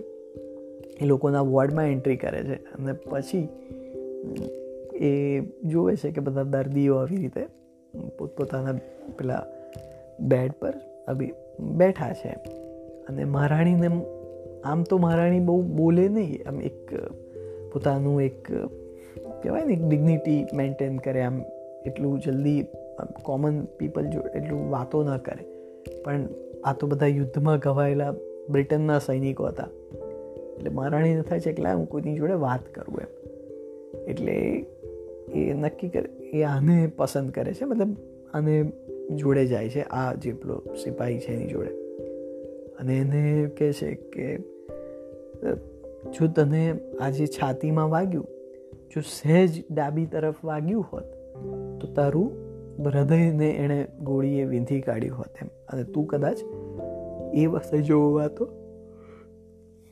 એ 1.02 1.06
લોકોના 1.06 1.42
વોર્ડમાં 1.42 1.88
એન્ટ્રી 1.88 2.16
કરે 2.16 2.44
છે. 2.44 2.56
અને 2.56 2.94
પછી 2.94 3.48
એ 4.94 5.42
જોવે 5.64 5.96
છે 5.96 6.12
કે 6.12 6.22
બધા 6.22 6.44
દર્દીઓ 6.44 6.96
આવી 6.96 7.18
રીતે 7.18 7.46
પોતપોતાના 8.18 8.74
પેલા 9.18 9.46
બેડ 10.20 10.52
પર 10.52 10.74
અભી 11.08 11.32
બેઠા 11.60 12.14
છે. 12.14 12.30
અને 13.10 13.24
મહારાણીને 13.24 13.88
આમ 14.66 14.84
તો 14.84 14.98
મહારાણી 14.98 15.40
બહુ 15.40 15.62
બોલે 15.62 16.08
નહીં, 16.08 16.50
આમ 16.50 16.62
એક 16.62 16.94
પોતાનું 17.74 18.22
એક 18.22 18.52
કહેવાય 19.44 19.66
ને, 19.66 19.74
એક 19.74 19.84
ડિગ્નિટી 19.88 20.46
મેન્ટેન 20.54 20.98
કરે, 20.98 21.22
આમ 21.22 21.42
એટલું 21.86 22.20
જલ્દી 22.20 22.66
કોમન 23.24 23.66
પીપલ 23.66 24.06
જો 24.06 24.20
એટલું 24.20 24.72
વાતો 24.72 25.04
ન 25.04 25.18
કરે. 25.18 25.44
પણ 26.04 26.28
આ 26.64 26.74
તો 26.74 26.88
બધા 26.88 27.06
યુદ્ધમાં 27.06 27.58
ઘવાયેલા 27.58 28.14
બ્રિટનના 28.50 29.00
સૈનિકો 29.00 29.46
હતા. 29.46 29.68
એટલે 30.58 30.70
મહારાણીને 30.70 31.22
થાય 31.22 31.40
છે, 31.40 31.50
એટલે 31.50 31.74
હું 31.74 31.90
કોઈની 31.90 32.16
જોડે 32.16 32.34
વાત 32.34 32.68
કરું 32.76 33.00
એમ. 33.00 33.12
એટલે 34.08 34.66
એ 35.34 35.54
નક્કી 35.54 35.90
કરે, 35.90 36.10
એ 36.10 36.44
આને 36.44 36.92
પસંદ 36.98 37.32
કરે 37.32 37.54
છે, 37.54 37.66
મતલબ 37.66 37.96
આને 38.34 38.72
જોડે 39.16 39.46
જાય 39.46 39.70
છે, 39.70 39.82
આ 39.82 40.14
જે 40.14 40.32
પેલો 40.32 40.64
સિપાહી 40.84 41.20
છે 41.20 41.34
એની 41.34 41.48
જોડે. 41.48 41.81
અને 42.82 42.94
એને 42.98 43.24
કહે 43.58 43.72
છે 43.74 43.90
કે, 44.14 44.28
જો 46.14 46.28
તને 46.36 46.62
આજે 47.02 47.26
છાતીમાં 47.36 47.90
વાગ્યું, 47.90 48.30
જો 48.92 49.04
સહેજ 49.08 49.60
ડાબી 49.72 50.06
તરફ 50.06 50.40
વાગ્યું 50.44 50.88
હોત, 50.92 51.12
તો 51.82 51.94
તારું 51.96 52.30
હૃદયને 52.86 53.50
એણે 53.54 53.80
ગોળીએ 54.02 54.46
વીંધી 54.46 54.82
કાઢ્યું 54.82 55.18
હોત 55.18 55.42
એમ. 55.42 55.50
અને 55.70 55.84
તું 55.84 56.08
કદાચ 56.08 56.40
એ 57.34 57.46
વસ્તુ 57.46 57.78
જોવા 57.82 58.28
તો 58.28 58.48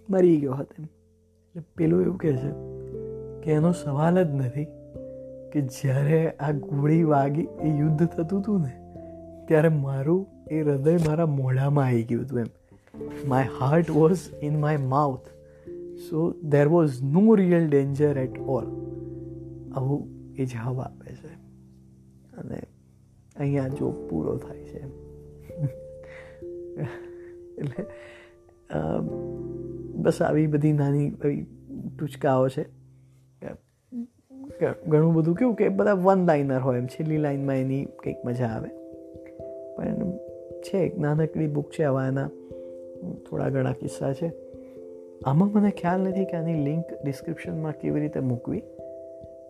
મરી 0.09 0.37
ગયો 0.37 0.53
હોત 0.53 0.69
એમ. 0.79 0.85
એટલે 0.85 1.61
પેલું 1.77 2.03
એવું 2.03 2.17
કહે 2.17 2.31
છે 2.33 2.51
કે 3.43 3.49
એનો 3.51 3.71
સવાલ 3.71 4.23
જ 4.23 4.29
નથી 4.33 4.67
કે 5.53 5.61
જ્યારે 5.61 6.19
આ 6.29 6.51
ગોળી 6.51 7.03
વાગી 7.03 7.47
એ 7.61 7.69
યુદ્ધ 7.79 8.03
થતું 8.07 8.39
હતું 8.39 8.61
ને, 8.61 8.73
ત્યારે 9.47 9.69
મારું 9.77 10.21
એ 10.51 10.61
હૃદય 10.61 10.95
મારા 11.07 11.25
મોઢામાં 11.25 11.85
આવી 11.85 12.03
ગયું 12.03 12.25
હતું 12.25 12.39
એમ. 12.39 12.51
My 13.27 13.45
heart 13.59 13.89
was 13.89 14.17
in 14.41 14.59
my 14.59 14.77
mouth 14.77 15.27
so 16.09 16.33
there 16.43 16.67
was 16.67 17.03
no 17.03 17.35
real 17.35 17.69
danger 17.69 18.17
at 18.17 18.39
all 18.39 18.65
આવું 19.75 20.07
એ 20.35 20.45
જવાબ 20.45 20.79
આપે 20.79 21.15
છે. 21.15 21.33
અને 22.37 22.61
અહીંયા 23.35 23.67
જો 23.67 23.91
પૂરો 24.09 24.37
થાય 24.37 24.63
છે. 24.63 24.79
એટલે 27.57 27.85
બસ 29.93 30.21
આવી 30.21 30.47
બધી 30.47 30.73
નાની 30.73 31.09
ટૂચકાઓ 31.97 32.49
છે. 32.49 32.65
ઘણું 34.87 35.13
બધું 35.13 35.35
કેવું 35.35 35.55
કે 35.55 35.69
બધા 35.69 35.93
વન 35.93 36.25
લાઇનર 36.25 36.59
હોય 36.59 36.77
એમ. 36.77 36.87
છેલ્લી 36.87 37.17
લાઇનમાં 37.17 37.55
એની 37.55 37.85
કંઈક 37.85 38.17
મજા 38.25 38.45
આવે. 38.45 38.69
પણ 39.75 40.11
છે 40.61 40.77
એક 40.77 40.99
નાનકડી 40.99 41.47
બુક 41.47 41.69
છે 41.69 41.83
આવા 41.83 42.07
એના. 42.07 42.29
થોડા 43.29 43.49
ઘણા 43.49 43.73
કિસ્સા 43.73 44.13
છે. 44.13 44.31
આમાં 45.25 45.51
મને 45.51 45.69
ખ્યાલ 45.69 46.01
નથી 46.01 46.25
કે 46.25 46.37
આની 46.37 46.53
લિંક 46.53 46.85
ડિસ્ક્રિપ્શનમાં 47.03 47.71
કેવી 47.71 48.01
રીતે 48.01 48.19
મૂકવી. 48.19 48.61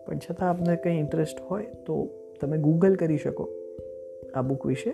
પણ 0.06 0.18
છતાં 0.18 0.50
આપને 0.50 0.76
કંઈ 0.76 0.98
ઇન્ટરેસ્ટ 0.98 1.40
હોય 1.40 1.66
તો 1.86 2.08
તમે 2.40 2.58
ગૂગલ 2.58 2.94
કરી 2.94 3.16
શકો 3.16 3.48
આ 4.34 4.42
બુક 4.42 4.66
વિશે. 4.66 4.90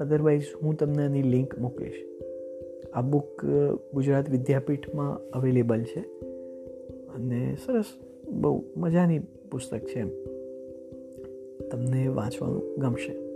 અધરવાઇઝ 0.00 0.42
હું 0.62 0.74
તમને 0.74 1.04
એની 1.04 1.22
લિંક 1.22 1.58
મોકલીશ. 1.58 2.06
આ 2.94 3.00
બુક 3.00 3.44
ગુજરાત 3.94 4.30
વિદ્યાપીઠમાં 4.30 5.30
અવેલેબલ 5.30 5.82
છે. 5.82 6.00
અને 7.14 7.56
સરસ, 7.66 7.84
બહુ 8.28 8.64
મજાની 8.76 9.18
પુસ્તક 9.18 9.78
છે 9.78 9.98
એમ. 9.98 10.08
તમને 11.68 12.08
વાંચવાનું 12.08 12.62
ગમશે. 12.78 13.27